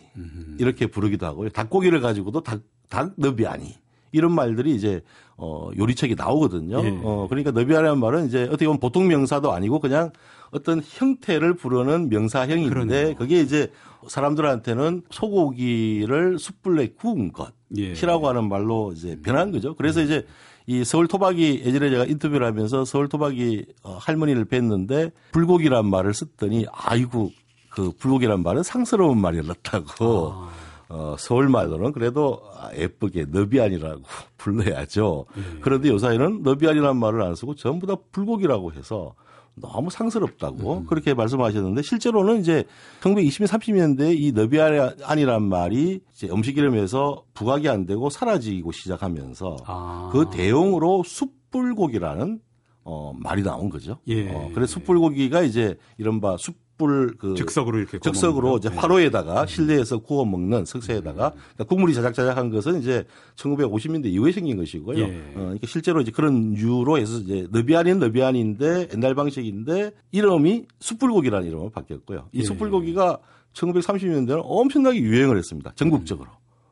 이렇게 0.58 0.86
부르기도 0.88 1.26
하고요. 1.26 1.50
닭고기를 1.50 2.00
가지고도 2.00 2.42
닭, 2.42 2.62
닭 2.88 3.12
너비아니 3.16 3.76
이런 4.12 4.32
말들이 4.32 4.74
이제 4.74 5.02
어 5.36 5.70
요리책에 5.76 6.14
나오거든요. 6.14 6.84
예. 6.84 7.00
어 7.02 7.26
그러니까 7.28 7.50
너비아니라는 7.50 7.98
말은 7.98 8.26
이제 8.26 8.44
어떻게 8.44 8.66
보면 8.66 8.78
보통 8.78 9.08
명사도 9.08 9.52
아니고 9.52 9.80
그냥 9.80 10.10
어떤 10.52 10.82
형태를 10.84 11.54
부르는 11.54 12.10
명사형인데 12.10 12.68
그러네요. 12.68 13.14
그게 13.16 13.40
이제 13.40 13.72
사람들한테는 14.06 15.02
소고기를 15.10 16.38
숯불에 16.38 16.92
구운 16.98 17.32
것 17.32 17.52
예. 17.78 17.92
이라고 17.92 18.28
하는 18.28 18.48
말로 18.48 18.92
이제 18.92 19.18
변한 19.22 19.50
거죠. 19.50 19.74
그래서 19.74 20.02
이제 20.02 20.26
이 20.66 20.84
서울 20.84 21.08
토박이 21.08 21.62
예전에 21.64 21.90
제가 21.90 22.04
인터뷰를 22.04 22.46
하면서 22.46 22.84
서울 22.84 23.08
토박이 23.08 23.64
어, 23.82 23.96
할머니를 24.00 24.44
뵀는데 24.44 25.10
불고기란 25.32 25.86
말을 25.86 26.14
썼더니 26.14 26.66
아이고 26.70 27.32
그 27.70 27.92
불고기란 27.98 28.42
말은 28.42 28.62
상스러운 28.62 29.18
말이었다고 29.18 30.32
아. 30.32 30.50
어, 30.92 31.16
서울 31.18 31.48
말로는 31.48 31.92
그래도 31.92 32.42
아, 32.54 32.70
예쁘게 32.76 33.24
너비안이라고 33.30 34.02
불러야죠. 34.36 35.24
예. 35.38 35.60
그런데 35.62 35.88
요사이는 35.88 36.42
너비안이라는 36.42 36.96
말을 36.96 37.22
안 37.22 37.34
쓰고 37.34 37.54
전부 37.54 37.86
다 37.86 37.96
불고기라고 38.12 38.74
해서 38.74 39.14
너무 39.54 39.88
상스럽다고 39.90 40.78
음. 40.78 40.86
그렇게 40.86 41.14
말씀하셨는데 41.14 41.80
실제로는 41.80 42.40
이제 42.40 42.64
1920년 43.00 43.46
30년대 43.46 44.18
이 44.20 44.32
너비안이란 44.32 45.42
말이 45.42 46.00
이제 46.12 46.28
음식 46.30 46.58
이름에서 46.58 47.24
부각이 47.32 47.68
안 47.70 47.86
되고 47.86 48.10
사라지고 48.10 48.72
시작하면서 48.72 49.56
아. 49.66 50.10
그 50.12 50.28
대용으로 50.30 51.04
숯불고기라는 51.06 52.40
어, 52.84 53.12
말이 53.16 53.42
나온 53.42 53.70
거죠. 53.70 53.98
예. 54.08 54.30
어, 54.30 54.50
그래서 54.54 54.74
숯불고기가 54.74 55.42
이제 55.42 55.76
이른바 55.96 56.36
숯 56.38 56.54
불 56.78 57.16
그 57.18 57.34
즉석으로 57.34 57.78
이렇게 57.78 57.98
즉석으로 57.98 58.58
이제. 58.58 58.68
예. 58.72 58.76
화로에다가 58.76 59.46
실내에서 59.46 59.98
구워 59.98 60.24
먹는 60.24 60.64
석쇠에다가 60.64 61.30
그러니까 61.30 61.64
국물이 61.64 61.94
자작자작한 61.94 62.50
것은 62.50 62.80
이제 62.80 63.04
1950년대 63.36 64.06
이후에 64.06 64.32
생긴 64.32 64.56
것이고요. 64.56 64.98
예. 64.98 65.04
어, 65.04 65.32
그러니까 65.34 65.66
실제로 65.66 66.00
이제 66.00 66.10
그런 66.10 66.56
유로 66.56 66.98
해서 66.98 67.18
이제 67.18 67.46
너비안인 67.50 67.98
너비안인데 67.98 68.88
옛날 68.92 69.14
방식인데 69.14 69.92
이름이 70.10 70.66
숯불고기라는 70.80 71.46
이름으로 71.46 71.70
바뀌었고요. 71.70 72.28
이 72.32 72.40
예. 72.40 72.42
숯불고기가 72.42 73.18
1930년대는 73.54 74.40
엄청나게 74.44 74.98
유행을 75.00 75.36
했습니다. 75.36 75.72
전국적으로. 75.76 76.30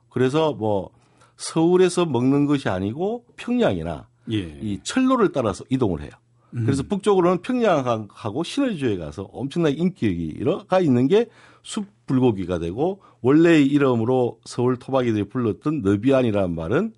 그래서 0.09 0.53
뭐 0.53 0.91
서울에서 1.37 2.07
먹는 2.07 2.47
것이 2.47 2.69
아니고 2.69 3.25
평양이나 3.37 4.09
예. 4.33 4.37
이 4.39 4.81
철로를 4.83 5.33
따라서 5.33 5.65
이동을 5.71 6.03
해요. 6.03 6.11
음. 6.55 6.65
그래서 6.65 6.83
북쪽으로는 6.83 7.43
평양하고 7.43 8.43
신의주에 8.43 8.97
가서 8.97 9.23
엄청나게 9.33 9.77
인기가 9.77 10.81
있는 10.81 11.07
게 11.09 11.27
숯불고기가 11.63 12.59
되고 12.59 13.01
원래의 13.21 13.67
이름으로 13.67 14.41
서울 14.45 14.77
토박이들이 14.77 15.25
불렀던 15.29 15.83
너비안이라는 15.83 16.55
말은 16.55 16.93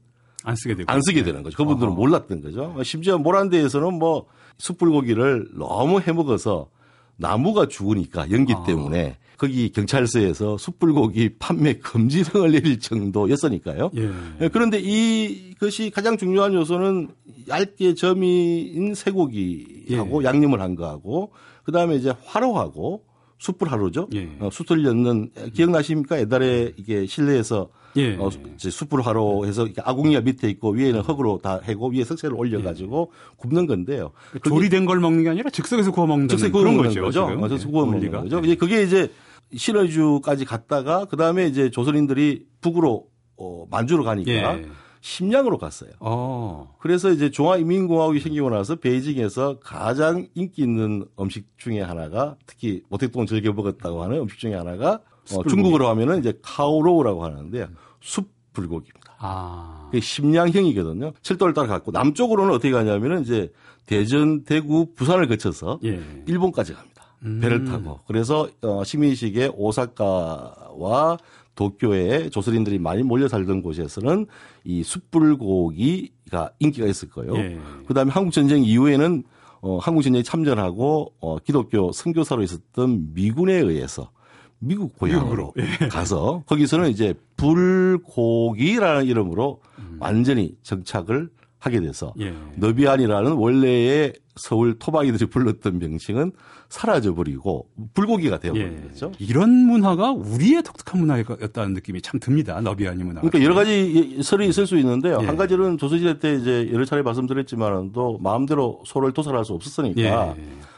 안 0.45 0.57
쓰게 0.57 0.75
되고. 0.75 0.91
안 0.91 1.01
쓰게 1.03 1.23
되는 1.23 1.43
거죠. 1.43 1.57
그분들은 1.57 1.93
어허. 1.93 2.01
몰랐던 2.01 2.41
거죠. 2.43 2.75
심지어 2.83 3.19
모란대에서는 3.19 3.95
뭐 3.95 4.27
숯불고기를 4.59 5.51
너무 5.55 6.01
해먹어서 6.01 6.69
나무가 7.17 7.69
죽으니까 7.69 8.31
연기 8.31 8.55
아. 8.55 8.63
때문에 8.65 9.19
거기 9.43 9.71
경찰서에서 9.73 10.57
숯불고기 10.57 11.31
판매 11.41 11.73
금지령을 11.75 12.53
내릴 12.53 12.79
정도였으니까요. 12.79 13.91
예. 13.97 14.11
예, 14.41 14.49
그런데 14.49 14.79
이것이 14.79 15.91
가장 15.91 16.17
중요한 16.17 16.55
요소는 16.55 17.09
얇게 17.49 17.95
점인 17.95 18.95
쇠고기하고 18.95 20.23
예. 20.23 20.27
양념을 20.27 20.61
한 20.61 20.77
거하고 20.77 21.33
그다음에 21.65 21.97
이제 21.97 22.15
화로하고 22.25 23.03
숯불 23.39 23.67
화로죠. 23.67 24.07
예. 24.15 24.31
어, 24.39 24.49
숯을 24.53 24.85
였는 24.85 25.31
기억나십니까? 25.55 26.21
옛날에 26.21 26.73
이게 26.77 27.05
실내에서 27.07 27.69
예. 27.97 28.15
어, 28.21 28.31
숯불 28.57 29.01
화로해서 29.01 29.67
아궁이가 29.77 30.21
밑에 30.21 30.49
있고 30.51 30.71
위에는 30.71 31.01
흙으로 31.01 31.41
다 31.43 31.59
해고 31.65 31.91
위에 31.91 32.05
석쇠를 32.05 32.37
올려가지고 32.39 33.11
굽는 33.39 33.67
건데요. 33.67 34.13
조리된 34.45 34.87
걸 34.87 35.01
먹는 35.01 35.25
게 35.25 35.31
아니라 35.31 35.51
즉석에서 35.51 35.91
구워 35.91 36.07
먹는 36.07 36.29
즉석 36.29 36.53
구워 36.53 36.63
그런 36.63 36.77
먹는 36.77 37.03
거죠. 37.03 37.49
즉석 37.49 37.73
구워 37.73 37.87
먹는. 37.87 38.09
거죠. 38.09 38.37
예. 38.39 38.47
이제 38.47 38.55
그게 38.55 38.85
이제 38.85 39.11
신의주까지 39.55 40.45
갔다가 40.45 41.05
그 41.05 41.17
다음에 41.17 41.47
이제 41.47 41.71
조선인들이 41.71 42.47
북으로 42.61 43.07
어, 43.37 43.67
만주로 43.71 44.05
가니까 44.05 44.31
예. 44.33 44.67
심양으로 45.01 45.59
갔어요. 45.59 45.91
어. 45.99 46.77
그래서 46.79 47.11
이제 47.11 47.31
중화인민공화국이 47.31 48.21
생기고 48.21 48.51
나서 48.51 48.77
베이징에서 48.77 49.59
가장 49.59 50.29
인기 50.35 50.63
있는 50.63 51.05
음식 51.19 51.47
중에 51.59 51.81
하나가 51.81 52.37
특히 52.47 52.83
모택동 52.89 53.27
즐겨 53.27 53.53
먹었다고 53.53 54.03
하는 54.03 54.21
음식 54.21 54.39
중에 54.39 54.55
하나가 54.55 55.01
어. 55.35 55.45
중국어로 55.49 55.89
하면은 55.89 56.21
이제 56.21 56.39
카오로우라고 56.41 57.25
하는데 57.25 57.67
숯불고기입니다. 58.01 59.17
아. 59.19 59.89
그게 59.91 60.01
심양형이거든요. 60.01 61.13
철도를 61.23 61.53
따라 61.53 61.67
갔고 61.69 61.91
남쪽으로는 61.91 62.55
어떻게 62.55 62.71
가냐면은 62.71 63.23
이제 63.23 63.53
대전, 63.87 64.45
대구, 64.45 64.95
부산을 64.95 65.27
거쳐서 65.27 65.81
예. 65.85 66.01
일본까지 66.27 66.75
갑니다. 66.75 66.92
음. 67.25 67.41
배를 67.41 67.65
타고. 67.65 68.01
그래서 68.07 68.49
어, 68.63 68.85
식민시기에 68.85 69.53
오사카와 69.55 71.19
도쿄에 71.55 72.31
조선인들이 72.31 72.79
많이 72.79 73.03
몰려 73.03 73.29
살던 73.29 73.63
곳에서는 73.63 74.27
이 74.65 74.83
숯불고기가 74.83 76.53
인기가 76.59 76.87
있을 76.87 77.11
거예요. 77.11 77.37
예. 77.37 77.59
그다음에 77.87 78.11
한국 78.11 78.33
전쟁 78.33 78.65
이후에는 78.65 79.23
어, 79.61 79.79
한국 79.79 80.03
전쟁에 80.03 80.23
참전하고 80.23 81.13
어, 81.21 81.39
기독교 81.39 81.93
선교사로 81.93 82.43
있었던 82.43 83.15
미군에 83.15 83.55
의해서 83.55 84.11
미국 84.59 84.97
고향으로 84.97 85.53
미국으로, 85.57 85.89
가서 85.91 86.43
거기서는 86.47 86.91
이제 86.91 87.15
불고기라는 87.37 89.07
이름으로 89.07 89.61
완전히 89.99 90.57
정착을 90.63 91.31
하게 91.59 91.81
돼서 91.81 92.13
예. 92.21 92.35
너비안이라는 92.57 93.33
원래의 93.33 94.15
서울 94.37 94.79
토박이들이 94.79 95.27
불렀던 95.27 95.79
명칭은 95.79 96.33
사라져버리고 96.73 97.69
불고기가 97.93 98.39
되어버린 98.39 98.83
예. 98.83 98.89
거죠. 98.89 99.13
이런 99.19 99.51
문화가 99.51 100.11
우리의 100.11 100.63
독특한 100.63 101.01
문화였다는 101.01 101.75
느낌이 101.75 102.01
참 102.01 102.19
듭니다. 102.19 102.59
너비아니 102.63 103.05
문화. 103.05 103.21
그러니까 103.21 103.43
여러 103.43 103.55
가지 103.55 104.23
설이 104.23 104.49
있을 104.49 104.67
수 104.67 104.79
있는데요. 104.79 105.19
예. 105.21 105.27
한 105.27 105.37
가지는 105.37 105.77
조선시대 105.77 106.19
때 106.19 106.35
이제 106.35 106.71
여러 106.73 106.87
차례 106.87 107.03
말씀드렸지만은 107.03 107.93
또 107.93 108.19
마음대로 108.23 108.83
소를 108.87 109.13
도살할 109.13 109.45
수 109.45 109.53
없었으니까 109.53 110.01
예. 110.01 110.35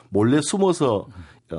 몰래 0.09 0.41
숨어서 0.43 0.97
어, 0.97 1.09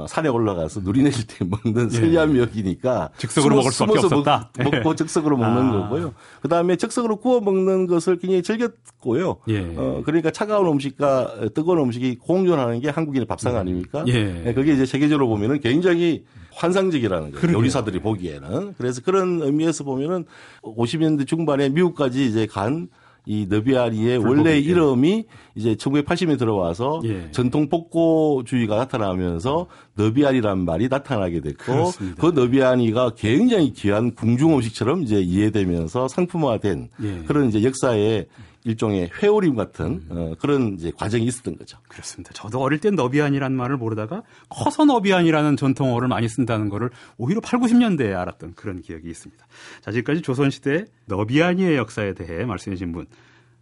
산에 0.08 0.30
올라가서 0.30 0.82
누리 0.82 1.04
내릴 1.04 1.26
때 1.28 1.46
먹는 1.64 1.90
설리암역이니까 1.90 3.10
예. 3.14 3.18
즉석으로 3.18 3.56
먹을 3.58 3.72
수밖에 3.72 4.00
없었다. 4.00 4.52
먹, 4.64 4.84
고 4.84 4.96
즉석으로 4.96 5.38
먹는 5.38 5.62
아. 5.62 5.72
거고요. 5.84 6.14
그 6.42 6.48
다음에 6.48 6.76
즉석으로 6.76 7.18
구워 7.18 7.40
먹는 7.40 7.88
것을 7.88 8.18
굉장히 8.18 8.42
즐겼고요. 8.42 9.38
예. 9.50 9.74
어, 9.78 10.02
그러니까 10.04 10.32
차가운 10.32 10.68
음식과 10.68 11.50
뜨거운 11.54 11.80
음식이 11.80 12.18
공존하는 12.18 12.80
게 12.82 12.90
한국인의 12.90 13.28
밥상 13.28 13.56
아닙니까? 13.56 14.04
예. 14.08 14.24
네, 14.24 14.54
그게 14.54 14.74
이제 14.74 14.86
세계적으로 14.86 15.28
보면은 15.28 15.60
굉장히 15.60 16.26
환상적이라는 16.56 17.32
거예요. 17.32 17.40
그러게요. 17.40 17.58
요리사들이 17.58 18.00
보기에는. 18.00 18.76
그래서 18.78 19.02
그런 19.02 19.42
의미에서 19.42 19.84
보면은 19.84 20.26
50년대 20.64 21.28
중반에 21.28 21.70
미국까지 21.70 22.26
이제 22.26 22.48
간 22.48 22.88
이 23.26 23.48
너비아리의 23.50 24.18
원래 24.18 24.52
예. 24.52 24.60
이름이 24.60 25.26
이제 25.56 25.76
1980년에 25.76 26.38
들어와서 26.38 27.02
예. 27.06 27.30
전통 27.32 27.70
복고주의가 27.70 28.76
나타나면서 28.78 29.68
너비아리라는 29.96 30.66
말이 30.66 30.88
나타나게 30.88 31.42
됐고 31.42 31.64
그렇습니다. 31.64 32.22
그 32.22 32.28
너비아리가 32.40 33.12
굉장히 33.16 33.74
귀한 33.74 34.14
궁중 34.14 34.56
음식처럼 34.56 35.04
이제 35.04 35.20
이해되면서 35.22 36.08
상품화된 36.08 36.90
예. 37.02 37.24
그런 37.26 37.48
이제 37.50 37.64
역사의 37.64 38.28
일종의 38.66 39.12
회오림 39.22 39.56
같은 39.56 40.02
어, 40.10 40.34
그런 40.40 40.74
이제 40.74 40.92
과정이 40.96 41.24
있었던 41.26 41.58
거죠. 41.58 41.78
그렇습니다. 41.88 42.34
저도 42.34 42.60
어릴 42.60 42.80
땐 42.80 42.96
너비안이라는 42.96 43.56
말을 43.56 43.78
모르다가 43.78 44.24
커서 44.50 44.86
너비안이라는 44.86 45.56
전통어를 45.56 46.08
많이 46.08 46.28
쓴다는 46.28 46.70
거를 46.70 46.90
오히려 47.18 47.40
8, 47.42 47.60
90년대에 47.60 48.16
알았던 48.16 48.56
그런 48.56 48.82
기억이 48.82 49.08
있습니다. 49.08 49.46
자, 49.82 49.92
지금까지 49.92 50.22
조선시대 50.22 50.86
너비안이의 51.06 51.78
역사에 51.78 52.14
대해 52.14 52.46
말씀해 52.46 52.76
주신 52.76 52.92
분 52.92 53.06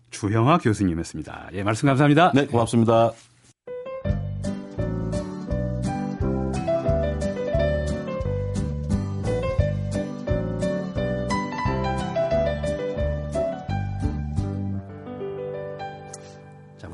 주형아 0.09 0.59
교수님이었습니다. 0.59 1.49
예, 1.53 1.63
말씀 1.63 1.87
감사합니다. 1.87 2.31
네, 2.33 2.45
고맙습니다. 2.45 3.11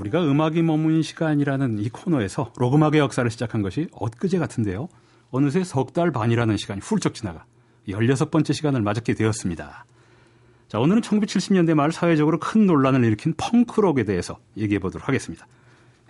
우리가 0.09 0.23
음악이 0.23 0.61
머문 0.61 1.01
시간이라는 1.01 1.79
이 1.79 1.89
코너에서 1.89 2.51
록 2.57 2.70
음악의 2.70 2.99
역사를 2.99 3.29
시작한 3.29 3.61
것이 3.61 3.87
엊그제 3.91 4.37
같은데요. 4.37 4.89
어느새 5.31 5.63
석 5.63 5.93
달 5.93 6.11
반이라는 6.11 6.57
시간이 6.57 6.81
훌쩍 6.81 7.13
지나가 7.13 7.45
16번째 7.87 8.53
시간을 8.53 8.81
맞게 8.81 9.13
되었습니다. 9.13 9.85
자, 10.67 10.79
오늘은 10.79 11.01
1970년대 11.01 11.73
말 11.73 11.91
사회적으로 11.91 12.39
큰 12.39 12.67
논란을 12.67 13.03
일으킨 13.03 13.33
펑크록에 13.37 14.03
대해서 14.03 14.39
얘기해 14.57 14.79
보도록 14.79 15.07
하겠습니다. 15.07 15.47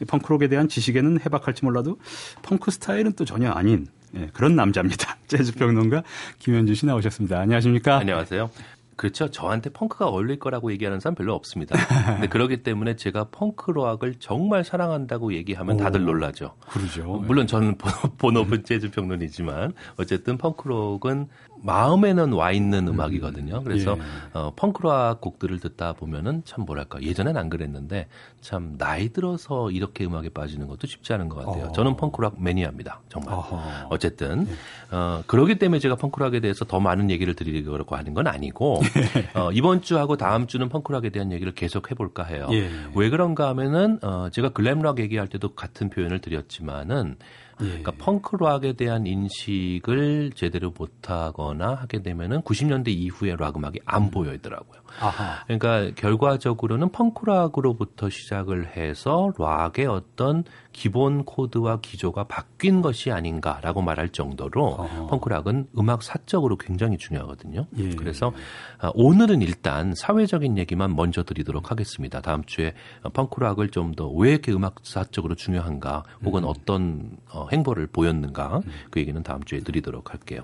이 0.02 0.06
펑크록에 0.06 0.48
대한 0.48 0.68
지식에는 0.68 1.20
해박할지 1.26 1.64
몰라도 1.66 2.00
펑크 2.44 2.72
스타일은 2.72 3.14
또 3.14 3.26
전혀 3.26 3.52
아닌 3.52 3.88
예, 4.16 4.30
그런 4.34 4.56
남자입니다. 4.56 5.18
재즈 5.28 5.54
평론가 5.54 6.04
김현준 6.40 6.74
씨 6.76 6.86
나오셨습니다. 6.86 7.40
안녕하십니까? 7.40 7.98
안녕하세요. 7.98 8.50
그렇죠. 9.00 9.32
저한테 9.32 9.70
펑크가 9.70 10.08
어울릴 10.10 10.40
거라고 10.40 10.74
얘기하는 10.74 11.00
사람 11.00 11.16
별로 11.16 11.34
없습니다. 11.34 11.74
근데 12.20 12.28
그렇기 12.28 12.64
때문에 12.64 12.98
제가 12.98 13.30
펑크 13.32 13.72
락을 13.72 14.16
정말 14.20 14.66
사랑한다고 14.66 15.34
얘기하면 15.36 15.78
다들 15.78 16.02
오. 16.02 16.04
놀라죠. 16.04 16.54
그러죠. 16.70 17.06
물론 17.26 17.48
저는 17.48 17.78
본- 17.78 18.12
본업은 18.18 18.64
재즈 18.68 18.92
평론이지만 18.92 19.72
어쨌든 19.98 20.38
펑크록은 20.38 21.28
마음에는 21.62 22.34
와 22.34 22.52
있는 22.52 22.88
음악이거든요. 22.88 23.64
그래서 23.64 23.98
예. 23.98 24.02
어, 24.34 24.54
펑크락 24.56 25.22
곡들을 25.22 25.60
듣다 25.60 25.94
보면은 25.94 26.42
참 26.46 26.66
뭐랄까 26.66 27.02
예전엔 27.02 27.38
안 27.38 27.50
그랬는데 27.50 28.08
참 28.42 28.78
나이 28.78 29.10
들어서 29.10 29.70
이렇게 29.72 30.06
음악에 30.06 30.30
빠지는 30.30 30.68
것도 30.68 30.88
쉽지 30.88 31.14
않은 31.14 31.30
것 31.30 31.46
같아요. 31.46 31.66
어. 31.66 31.72
저는 31.72 31.98
펑크락 31.98 32.42
매니아입니다. 32.42 33.02
정말. 33.10 33.34
어허. 33.36 33.88
어쨌든 33.90 34.48
어, 34.92 35.22
그러기 35.28 35.60
때문에 35.60 35.80
제가 35.80 35.96
펑크락에 35.96 36.40
대해서 36.40 36.66
더 36.66 36.80
많은 36.80 37.10
얘기를 37.10 37.34
드리려고 37.36 37.96
하는 37.96 38.14
건 38.14 38.28
아니고 38.28 38.82
어, 39.36 39.52
이번 39.52 39.82
주하고 39.82 40.18
다음 40.18 40.48
주는 40.48 40.70
펑크락에 40.70 41.10
대한 41.10 41.32
얘기를 41.32 41.54
계속 41.54 41.92
해볼까 41.92 42.24
해요. 42.24 42.48
예. 42.52 42.70
왜 42.96 43.10
그런가 43.10 43.50
하면은 43.50 44.00
어, 44.02 44.30
제가 44.32 44.50
글램락 44.50 45.00
얘기할 45.00 45.28
때도 45.28 45.54
같은 45.56 45.90
표현을 45.90 46.20
드렸지만은 46.20 47.18
예. 47.62 47.68
그러니까 47.68 47.92
펑크락에 47.98 48.74
대한 48.74 49.06
인식을 49.06 50.32
제대로 50.36 50.72
못하거나 50.78 51.76
하게 51.76 52.02
되면은 52.02 52.42
90년대 52.42 52.90
이후에 52.90 53.36
락 53.38 53.58
음악이 53.58 53.80
안 53.86 54.10
보여 54.12 54.34
있더라고요. 54.34 54.82
아하. 55.00 55.44
그러니까 55.46 55.92
결과적으로는 55.96 56.90
펑크락으로부터 56.92 58.10
시작을 58.10 58.76
해서 58.78 59.32
락의 59.38 59.86
어떤 59.88 60.44
기본 60.72 61.26
코드와 61.26 61.80
기조가 61.82 62.26
바뀐 62.26 62.82
것이 62.82 63.12
아닌가라고 63.12 63.82
말할 63.82 64.10
정도로 64.10 64.66
어허. 64.66 65.08
펑크락은 65.08 65.68
음악 65.78 66.04
사적으로 66.04 66.58
굉장히 66.58 66.98
중요하거든요. 66.98 67.66
예. 67.78 67.90
그래서 67.96 68.32
아, 68.80 68.92
오늘은 68.94 69.42
일단 69.42 69.94
사회적인 69.96 70.58
얘기만 70.58 70.96
먼저 70.96 71.24
드리도록 71.24 71.72
하겠습니다. 71.72 72.22
다음 72.22 72.44
주에 72.46 72.74
어, 73.04 73.10
펑크락을 73.10 73.70
좀 73.70 73.94
더 73.96 74.10
왜 74.10 74.32
이렇게 74.32 74.52
음악 74.52 74.76
사적으로 74.84 75.36
중요한가 75.36 76.04
혹은 76.24 76.44
어떤 76.46 77.18
어, 77.32 77.48
행보를 77.52 77.88
보였는가 77.88 78.62
그 78.92 79.00
얘기는 79.00 79.22
다음 79.24 79.44
주에 79.44 79.60
드리도록 79.62 80.12
할게요. 80.12 80.42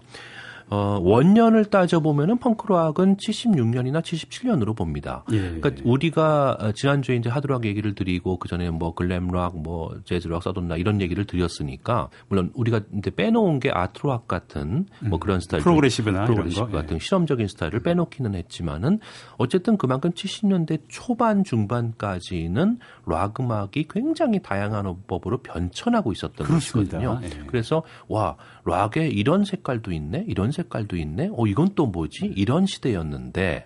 어, 0.69 0.99
원년을 1.01 1.65
따져보면은 1.65 2.37
펑크락은 2.37 3.17
76년이나 3.17 4.01
77년으로 4.01 4.75
봅니다. 4.75 5.23
예. 5.31 5.59
그러니까 5.59 5.71
우리가 5.83 6.57
어, 6.59 6.71
지난주에 6.71 7.15
이제 7.15 7.29
하드락 7.29 7.65
얘기를 7.65 7.93
드리고 7.93 8.37
그 8.39 8.47
전에 8.47 8.69
뭐 8.71 8.95
glam락, 8.95 9.59
뭐 9.59 9.95
재즈락, 10.05 10.41
southern락 10.41 10.79
이런 10.79 11.01
얘기를 11.01 11.25
드렸으니까 11.25 12.09
물론 12.29 12.51
우리가 12.55 12.81
이제 12.97 13.11
빼놓은 13.11 13.59
게 13.59 13.69
아트락 13.71 14.27
같은 14.27 14.87
뭐 15.01 15.19
그런 15.19 15.39
스타일, 15.39 15.61
음. 15.61 15.63
progressive나 15.63 16.25
progressive 16.25 16.71
거, 16.71 16.77
같은 16.77 16.97
실험적인 16.97 17.47
스타일을 17.47 17.81
빼놓기는 17.81 18.33
했지만은 18.33 18.99
어쨌든 19.37 19.77
그만큼 19.77 20.11
70년대 20.11 20.81
초반 20.87 21.43
중반까지는 21.43 22.79
락 23.05 23.39
음악이 23.39 23.87
굉장히 23.89 24.41
다양한 24.41 24.85
법으로 25.07 25.39
변천하고 25.39 26.11
있었던 26.11 26.47
그렇습니다. 26.47 26.97
것이거든요. 26.97 27.19
예. 27.23 27.45
그래서 27.47 27.83
와 28.07 28.35
락에 28.65 29.07
이런 29.07 29.45
색깔도 29.45 29.91
있네, 29.91 30.25
이런 30.27 30.51
색깔도 30.51 30.97
있네. 30.97 31.29
어 31.33 31.47
이건 31.47 31.69
또 31.75 31.85
뭐지? 31.85 32.33
이런 32.35 32.65
시대였는데 32.65 33.63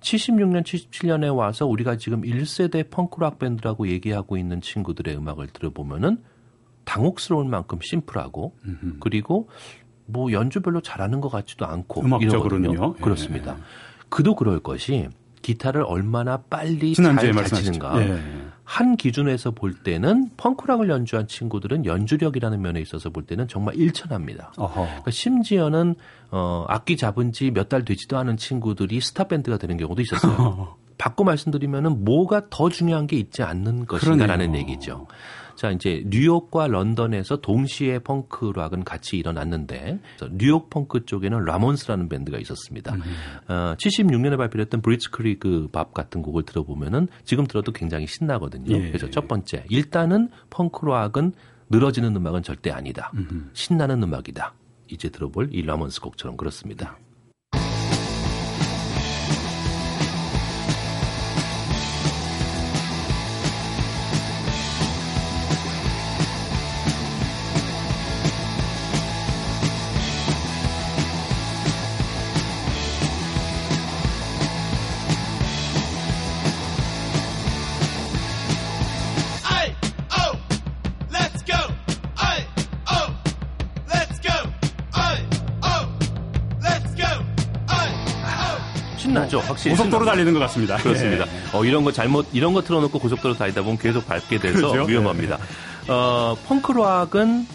76년, 0.00 0.64
77년에 0.64 1.34
와서 1.34 1.66
우리가 1.66 1.98
지금 1.98 2.22
1세대 2.22 2.88
펑크락 2.90 3.38
밴드라고 3.38 3.88
얘기하고 3.88 4.38
있는 4.38 4.60
친구들의 4.62 5.14
음악을 5.14 5.48
들어보면은 5.48 6.22
당혹스러울 6.84 7.44
만큼 7.44 7.78
심플하고 7.82 8.56
그리고 8.98 9.48
뭐 10.06 10.32
연주 10.32 10.60
별로 10.62 10.80
잘하는 10.80 11.20
것 11.20 11.28
같지도 11.28 11.66
않고 11.66 12.00
음악적으로는요? 12.00 12.72
이러거든요. 12.72 12.94
예. 12.98 13.02
그렇습니다. 13.02 13.58
그도 14.08 14.34
그럴 14.34 14.58
것이 14.60 15.08
기타를 15.42 15.82
얼마나 15.82 16.36
빨리 16.38 16.94
지난주에 16.94 17.32
잘. 17.48 17.62
치는가. 17.62 18.00
예. 18.02 18.20
한 18.64 18.96
기준에서 18.96 19.50
볼 19.50 19.74
때는 19.74 20.30
펑크락을 20.36 20.88
연주한 20.90 21.26
친구들은 21.26 21.86
연주력이라는 21.86 22.60
면에 22.62 22.80
있어서 22.80 23.10
볼 23.10 23.24
때는 23.24 23.48
정말 23.48 23.74
일천합니다. 23.74 24.52
그러니까 24.84 25.10
심지어는 25.10 25.96
어, 26.30 26.64
악기 26.68 26.96
잡은 26.96 27.32
지 27.32 27.50
몇 27.50 27.68
달 27.68 27.84
되지도 27.84 28.16
않은 28.18 28.36
친구들이 28.36 29.00
스타 29.00 29.24
밴드가 29.24 29.56
되는 29.58 29.76
경우도 29.76 30.02
있었어요. 30.02 30.76
바꿔 31.00 31.24
말씀드리면은 31.24 32.04
뭐가 32.04 32.50
더 32.50 32.68
중요한 32.68 33.06
게 33.06 33.16
있지 33.16 33.42
않는 33.42 33.86
것인가라는. 33.86 34.54
얘기죠. 34.54 35.06
자, 35.56 35.70
이제 35.70 36.04
뉴욕과 36.06 36.66
런던에서 36.66 37.40
동시에 37.40 38.00
펑크락은 38.00 38.84
같이 38.84 39.16
일어났는데 39.16 39.98
뉴욕 40.32 40.68
펑크 40.68 41.06
쪽에는 41.06 41.42
라몬스라는 41.42 42.10
밴드가 42.10 42.38
있었습니다. 42.38 42.94
어, 43.48 43.74
76년에 43.78 44.36
발표했던 44.36 44.82
브리츠 44.82 45.10
크리그 45.10 45.68
밥 45.72 45.94
같은 45.94 46.20
곡을 46.20 46.42
들어보면은 46.42 47.08
지금 47.24 47.46
들어도 47.46 47.72
굉장히 47.72 48.06
신나거든요. 48.06 48.76
예. 48.76 48.88
그래서 48.88 49.08
첫 49.08 49.26
번째, 49.26 49.64
일단은 49.70 50.28
펑크락은 50.50 51.32
늘어지는 51.70 52.14
음악은 52.14 52.42
절대 52.42 52.70
아니다. 52.70 53.10
신나는 53.54 54.02
음악이다. 54.02 54.52
이제 54.88 55.08
들어볼 55.08 55.48
이 55.52 55.62
라몬스 55.62 56.02
곡처럼 56.02 56.36
그렇습니다. 56.36 56.98
신나죠, 89.30 89.38
확실히. 89.38 89.76
고속도로. 89.76 90.04
달리는 90.04 90.32
것 90.32 90.40
같습니다. 90.40 90.76
그렇습니다. 90.76 91.24
예. 91.26 91.56
어, 91.56 91.64
이런 91.64 91.84
거 91.84 91.92
잘못, 91.92 92.26
이런 92.32 92.52
거 92.52 92.62
틀어놓고 92.62 92.98
고속도로 92.98 93.34
다니다 93.34 93.62
보면 93.62 93.78
계속 93.78 94.06
밟게 94.06 94.38
돼서 94.38 94.72
그렇죠. 94.72 94.90
위험합니다. 94.90 95.38
어, 95.88 96.36
펑크락은 96.46 97.46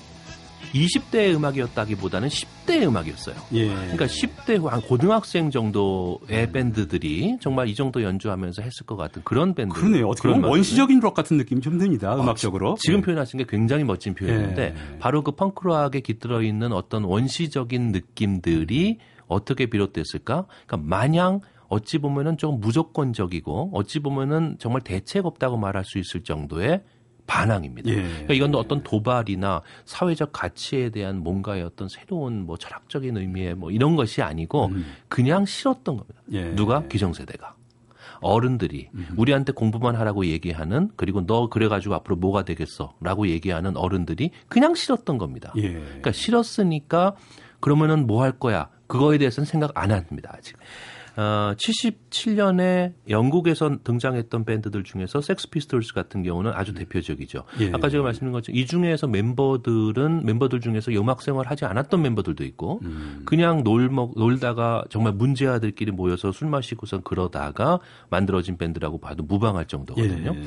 20대의 0.73 1.35
음악이었다기보다는 1.35 2.27
10대의 2.27 2.87
음악이었어요. 2.87 3.35
예. 3.53 3.67
그러니까 3.67 4.05
10대 4.07 4.57
후한 4.59 4.81
고등학생 4.81 5.49
정도의 5.49 6.51
밴드들이 6.51 7.37
정말 7.39 7.69
이 7.69 7.75
정도 7.75 8.03
연주하면서 8.03 8.61
했을 8.61 8.85
것 8.85 8.97
같은 8.97 9.21
그런 9.23 9.53
밴드. 9.53 9.73
그러네요. 9.73 10.07
어떻게 10.07 10.27
보면 10.27 10.49
원시적인 10.49 10.99
록 10.99 11.13
같은 11.13 11.37
느낌이 11.37 11.61
좀 11.61 11.77
듭니다. 11.77 12.15
음악적으로. 12.15 12.75
지금 12.79 12.99
예. 12.99 13.03
표현하신 13.03 13.37
게 13.37 13.45
굉장히 13.47 13.85
멋진 13.85 14.15
표현인데 14.15 14.63
예. 14.63 14.97
바로 14.99 15.23
그 15.23 15.31
펑크락에 15.31 16.01
깃들어 16.01 16.41
있는 16.41 16.73
어떤 16.73 17.05
원시적인 17.05 17.91
느낌들이 17.93 18.97
어떻게 19.27 19.67
비롯됐을까? 19.67 20.45
그러니까 20.67 20.77
마냥 20.77 21.41
어찌 21.67 21.97
보면은 21.97 22.37
좀 22.37 22.59
무조건적이고 22.59 23.71
어찌 23.73 23.99
보면은 23.99 24.55
정말 24.59 24.81
대책 24.81 25.25
없다고 25.25 25.57
말할 25.57 25.83
수 25.85 25.97
있을 25.97 26.23
정도의 26.23 26.81
반항입니다. 27.27 27.89
예. 27.89 27.95
그러니까 27.95 28.33
이건 28.35 28.55
어떤 28.55 28.83
도발이나 28.83 29.61
사회적 29.85 30.31
가치에 30.31 30.89
대한 30.89 31.23
뭔가의 31.23 31.63
어떤 31.63 31.89
새로운 31.89 32.45
뭐 32.45 32.55
철학적인 32.57 33.17
의미의 33.17 33.55
뭐 33.55 33.71
이런 33.71 33.95
것이 33.95 34.21
아니고 34.21 34.71
그냥 35.07 35.45
싫었던 35.45 35.97
겁니다. 35.97 36.21
예. 36.31 36.51
누가 36.55 36.87
기성세대가 36.87 37.55
어른들이 38.21 38.89
우리한테 39.17 39.51
공부만 39.53 39.95
하라고 39.95 40.25
얘기하는 40.25 40.91
그리고 40.95 41.25
너 41.25 41.49
그래가지고 41.49 41.95
앞으로 41.95 42.15
뭐가 42.15 42.43
되겠어라고 42.43 43.27
얘기하는 43.27 43.75
어른들이 43.75 44.31
그냥 44.47 44.75
싫었던 44.75 45.17
겁니다. 45.17 45.51
예. 45.57 45.73
그러니까 45.73 46.11
싫었으니까 46.11 47.15
그러면은 47.59 48.05
뭐 48.05 48.21
할 48.21 48.31
거야? 48.33 48.69
그거에 48.87 49.17
대해서는 49.17 49.45
생각 49.45 49.71
안 49.73 49.91
합니다 49.91 50.31
아직. 50.37 50.55
어, 51.17 51.53
77년에 51.55 52.93
영국에서 53.09 53.77
등장했던 53.83 54.43
밴드들 54.43 54.83
중에서 54.83 55.21
섹스 55.21 55.49
피스톨스 55.49 55.93
같은 55.93 56.23
경우는 56.23 56.51
아주 56.53 56.73
대표적이죠. 56.73 57.43
예. 57.61 57.71
아까 57.71 57.89
제가 57.89 58.03
말씀드린 58.03 58.33
것처럼 58.33 58.57
이 58.57 58.65
중에서 58.65 59.07
멤버들은 59.07 60.25
멤버들 60.25 60.59
중에서 60.59 60.91
음악 60.91 61.21
생활 61.21 61.47
하지 61.47 61.65
않았던 61.65 62.01
멤버들도 62.01 62.43
있고 62.43 62.79
음. 62.83 63.21
그냥 63.25 63.63
놀먹 63.63 64.13
놀다가 64.17 64.83
정말 64.89 65.13
문제아들끼리 65.13 65.91
모여서 65.91 66.31
술 66.31 66.49
마시고선 66.49 67.03
그러다가 67.03 67.79
만들어진 68.09 68.57
밴드라고 68.57 68.99
봐도 68.99 69.23
무방할 69.23 69.65
정도거든요. 69.67 70.33
예. 70.35 70.43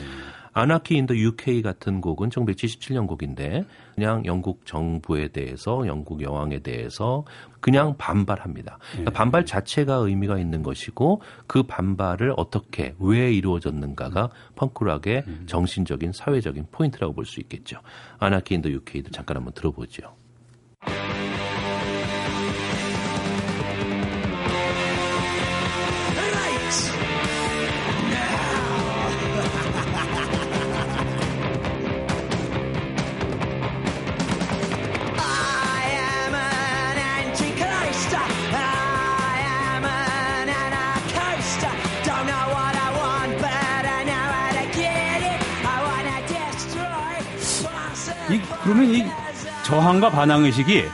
Anarchy 0.53 0.97
in 0.97 1.04
the 1.04 1.15
UK 1.15 1.63
같은 1.63 2.01
곡은 2.01 2.31
1977년 2.31 3.07
곡인데 3.07 3.65
그냥 3.95 4.25
영국 4.27 4.65
정부에 4.67 5.29
대해서 5.29 5.87
영국 5.87 6.23
여왕에 6.23 6.61
대해서 6.61 7.25
그냥 7.61 7.97
반발합니다. 7.97 8.79
그러니까 8.91 9.11
반발 9.11 9.45
자체가 9.45 9.95
의미가 9.95 10.39
있는 10.39 10.63
것이고 10.63 11.21
그 11.47 11.63
반발을 11.65 12.35
어떻게 12.37 12.95
왜 12.99 13.33
이루어졌는가가 13.33 14.31
펑크락의 14.57 15.25
정신적인 15.47 16.13
사회적인 16.13 16.67
포인트라고 16.71 17.15
볼 17.15 17.25
수 17.25 17.41
있겠죠. 17.41 17.81
Anarchy 18.19 18.55
in 18.55 18.61
the 18.61 18.71
UK도 18.71 19.11
잠깐 19.11 19.37
한번 19.37 19.53
들어보죠. 19.53 20.15
그러면 48.69 48.95
이 48.95 49.03
저항과 49.65 50.11
반항 50.11 50.45
의식이 50.45 50.85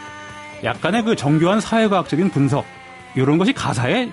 약간의 0.62 1.02
그 1.02 1.16
정교한 1.16 1.60
사회과학적인 1.60 2.30
분석 2.30 2.64
이런 3.16 3.36
것이 3.36 3.52
가사에 3.52 4.12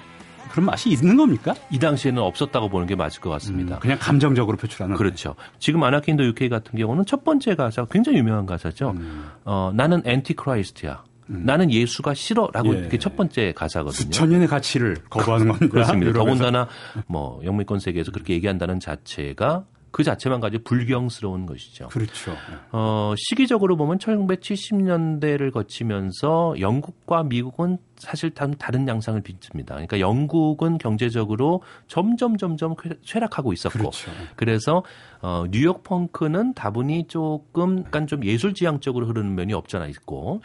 그런 0.50 0.66
맛이 0.66 0.90
있는 0.90 1.16
겁니까? 1.16 1.54
이 1.70 1.78
당시에는 1.78 2.24
없었다고 2.24 2.70
보는 2.70 2.88
게 2.88 2.96
맞을 2.96 3.22
것 3.22 3.30
같습니다. 3.30 3.78
그냥 3.78 4.00
감정적으로 4.00 4.58
표출하는. 4.58 4.96
그렇죠. 4.96 5.36
지금 5.60 5.84
Anarchy 5.84 6.10
in 6.10 6.16
the 6.16 6.24
UK 6.24 6.50
같은 6.50 6.78
경우는 6.78 7.06
첫 7.06 7.24
번째 7.24 7.54
가사 7.54 7.86
굉장히 7.86 8.18
유명한 8.18 8.48
가사죠. 8.48 8.96
음. 8.98 9.30
어, 9.46 9.72
나는 9.76 10.02
Antichrist야. 10.06 11.04
나는 11.28 11.72
예수가 11.72 12.14
싫어라고 12.16 12.76
예. 12.76 12.88
이게 12.88 12.98
첫 12.98 13.16
번째 13.16 13.54
가사거든요. 13.56 14.12
수천 14.12 14.32
년의 14.32 14.48
가치를 14.48 14.98
거부하는 15.10 15.48
겁니다. 15.54 15.68
그렇습니다. 15.68 16.14
더군다나 16.14 16.68
뭐 17.08 17.40
영미권 17.46 17.80
세계에서 17.80 18.12
그렇게 18.12 18.34
얘기한다는 18.34 18.80
자체가 18.80 19.66
그 19.92 20.04
자체만 20.04 20.40
가지고 20.40 20.64
불경스러운 20.64 21.46
것이죠. 21.46 21.90
그렇죠. 21.90 22.34
어, 22.72 23.14
시기적으로 23.18 23.76
보면 23.76 23.98
1970년대를 24.00 25.52
거치면서 25.52 26.56
영국과 26.60 27.24
미국은 27.24 27.78
사실 27.98 28.32
다 28.32 28.48
다른 28.58 28.88
양상을 28.88 29.22
빚습니다. 29.22 29.76
그러니까 29.76 30.00
영국은 30.00 30.78
경제적으로 30.78 31.62
점점 31.88 32.38
점점 32.38 32.76
쾌- 32.76 32.96
쇠락하고 33.04 33.54
있었고 33.54 33.78
그렇죠. 33.80 34.12
그래서 34.36 34.84
어, 35.22 35.44
뉴욕 35.52 35.84
펑크는 35.84 36.54
다분히 36.54 37.06
조금 37.08 37.80
약간 37.80 38.08
좀 38.08 38.26
예술 38.26 38.54
지향적으로 38.54 39.06
흐르는 39.08 39.36
면이 39.36 39.54
없잖아 39.54 39.88
있고 39.88 40.42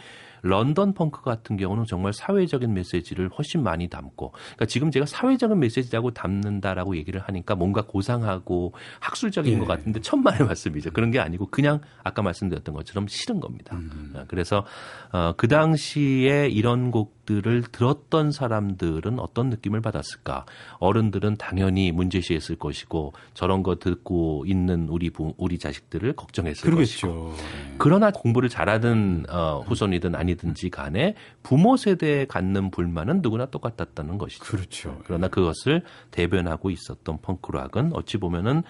런던 0.46 0.94
펑크 0.94 1.22
같은 1.22 1.56
경우는 1.56 1.84
정말 1.86 2.12
사회적인 2.12 2.72
메시지를 2.72 3.28
훨씬 3.36 3.62
많이 3.62 3.88
담고 3.88 4.30
그러니까 4.30 4.66
지금 4.66 4.90
제가 4.90 5.06
사회적인 5.06 5.58
메시지라고 5.58 6.12
담는다라고 6.12 6.96
얘기를 6.96 7.20
하니까 7.20 7.54
뭔가 7.54 7.82
고상하고 7.82 8.72
학술적인 9.00 9.54
예. 9.54 9.58
것 9.58 9.66
같은데 9.66 10.00
천만의 10.00 10.46
말씀이죠. 10.46 10.90
그런 10.92 11.10
게 11.10 11.18
아니고 11.18 11.46
그냥 11.46 11.80
아까 12.02 12.22
말씀드렸던 12.22 12.74
것처럼 12.74 13.06
싫은 13.08 13.40
겁니다. 13.40 13.76
어, 14.14 14.24
그래서 14.28 14.64
어, 15.12 15.34
그 15.36 15.48
당시에 15.48 16.48
이런 16.48 16.90
곡 16.90 17.15
들을 17.26 17.62
들었던 17.62 18.32
사람들은 18.32 19.18
어떤 19.18 19.50
느낌을 19.50 19.82
받았을까? 19.82 20.46
어른들은 20.78 21.36
당연히 21.36 21.92
문제시했을 21.92 22.56
것이고 22.56 23.12
저런 23.34 23.62
거 23.62 23.76
듣고 23.76 24.44
있는 24.46 24.88
우리 24.88 25.10
부, 25.10 25.34
우리 25.36 25.58
자식들을 25.58 26.14
걱정했을 26.14 26.70
것이고 26.70 27.12
그러겠죠. 27.12 27.34
그러나 27.78 28.10
공부를 28.10 28.48
잘하든 28.48 29.26
어, 29.28 29.64
후손이든 29.66 30.14
아니든지 30.14 30.70
간에 30.70 31.14
부모 31.42 31.76
세대에 31.76 32.26
갖는 32.26 32.70
불만은 32.70 33.20
누구나 33.22 33.46
똑같았다는 33.46 34.16
것이죠. 34.16 34.44
그렇죠. 34.44 34.98
그러나 35.04 35.28
그것을 35.28 35.82
대변하고 36.10 36.70
있었던 36.70 37.18
펑크락은 37.20 37.92
어찌 37.94 38.16
보면은 38.16 38.62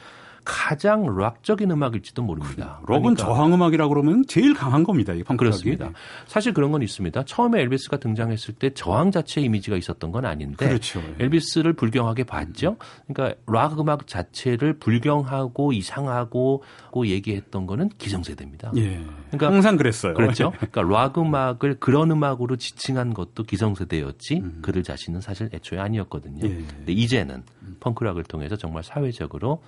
가장 0.47 1.05
락적인 1.17 1.71
음악일지도 1.71 2.23
모릅니다. 2.23 2.81
록은 2.87 3.15
그러니까 3.15 3.25
저항 3.25 3.53
음악이라고 3.53 3.93
그러면 3.93 4.25
제일 4.29 4.55
강한 4.55 4.85
겁니다. 4.85 5.13
이. 5.13 5.25
그렇습니다. 5.25 5.91
사실 6.27 6.55
그런 6.55 6.71
건 6.71 6.83
있습니다. 6.83 7.25
처음에 7.25 7.61
엘비스가 7.63 7.99
등장했을 7.99 8.55
때 8.55 8.71
저항 8.71 9.11
자체 9.11 9.41
이미지가 9.41 9.77
있었던 9.77 10.13
건 10.13 10.25
아닌데 10.25 10.65
그렇죠. 10.67 11.03
엘비스를 11.19 11.73
불경하게 11.73 12.25
봤죠. 12.25 12.77
그러니까 13.09 13.39
락 13.49 13.79
음악 13.81 14.07
자체를 14.07 14.79
불경하고 14.79 15.73
이상하고 15.73 16.63
고 16.93 17.07
얘기했던 17.09 17.67
거는 17.67 17.91
기성세대입니다. 17.99 18.73
예. 18.77 19.05
그러니까 19.31 19.53
항상 19.53 19.77
그랬어요. 19.77 20.15
그렇죠. 20.15 20.53
그러니까 20.53 20.83
락 20.83 21.19
음악을 21.19 21.79
그런 21.81 22.13
음악으로 22.13 22.57
지칭한 22.57 23.15
것도 23.15 23.43
기성세대였지 23.43 24.43
그들 24.63 24.85
자신은 24.85 25.21
사실 25.21 25.51
애초에 25.53 25.81
아니었거든요. 25.81 26.47
예. 26.47 26.49
근데 26.49 26.93
이제는 26.93 27.43
펑크락을 27.81 28.23
통해서 28.23 28.57
정말 28.57 28.85
사회적으로 28.85 29.61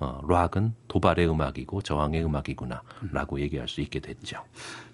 어, 0.00 0.22
락은 0.26 0.74
도발의 0.88 1.28
음악이고 1.28 1.82
저항의 1.82 2.24
음악이구나라고 2.24 3.40
얘기할 3.40 3.68
수 3.68 3.82
있게 3.82 4.00
됐죠. 4.00 4.42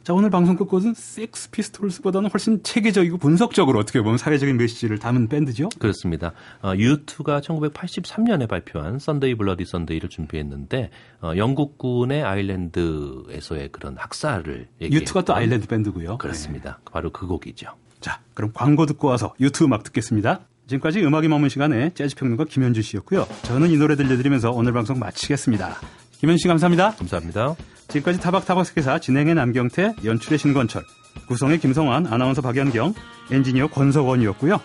자, 0.02 0.12
오늘 0.12 0.30
방송 0.30 0.56
끝 0.56 0.74
곡은 0.74 0.94
섹스 0.94 1.48
피스톨스보다는 1.50 2.28
훨씬 2.30 2.62
체계적이고 2.64 3.18
분석적으로 3.18 3.78
어떻게 3.78 4.02
보면 4.02 4.18
사회적인 4.18 4.56
메시지를 4.56 4.98
담은 4.98 5.28
밴드죠. 5.28 5.68
그렇습니다. 5.78 6.32
어, 6.60 6.72
U2가 6.72 7.40
1983년에 7.40 8.48
발표한 8.48 8.98
Sunday 8.98 9.36
Bloody 9.36 9.64
Sunday를 9.64 10.08
준비했는데 10.08 10.90
어, 11.22 11.32
영국군의 11.36 12.24
아일랜드에서의 12.24 13.68
그런 13.70 13.96
학살을 13.96 14.68
U2가 14.80 15.22
또 15.22 15.34
얘기했던 15.34 15.36
아일랜드 15.36 15.68
밴드고요. 15.68 16.18
그렇습니다. 16.18 16.80
바로 16.90 17.10
그 17.12 17.28
곡이죠. 17.28 17.66
네. 17.68 18.00
자, 18.00 18.20
그럼 18.34 18.50
광고 18.52 18.86
듣고 18.86 19.08
와서 19.08 19.34
U2 19.40 19.64
음악 19.64 19.84
듣겠습니다. 19.84 20.40
지금까지 20.66 21.04
음악이 21.04 21.28
머문 21.28 21.48
시간에 21.48 21.90
재즈 21.94 22.16
평론가 22.16 22.44
김현주 22.44 22.82
씨였고요. 22.82 23.26
저는 23.42 23.70
이 23.70 23.76
노래 23.76 23.96
들려드리면서 23.96 24.50
오늘 24.50 24.72
방송 24.72 24.98
마치겠습니다. 24.98 25.76
김현주 26.18 26.42
씨 26.42 26.48
감사합니다. 26.48 26.92
감사합니다. 26.92 27.54
지금까지 27.88 28.20
타박타박 28.20 28.66
세계사 28.66 28.98
진행의 28.98 29.34
남경태, 29.34 29.94
연출의 30.04 30.38
신건철, 30.38 30.82
구성의 31.28 31.60
김성환, 31.60 32.06
아나운서 32.06 32.42
박연경, 32.42 32.94
엔지니어 33.30 33.68
권석원이었고요. 33.68 34.60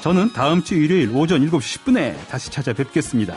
저는 0.00 0.32
다음 0.32 0.62
주 0.62 0.74
일요일 0.74 1.10
오전 1.14 1.46
7시 1.46 1.84
10분에 1.84 2.28
다시 2.28 2.50
찾아뵙겠습니다. 2.50 3.34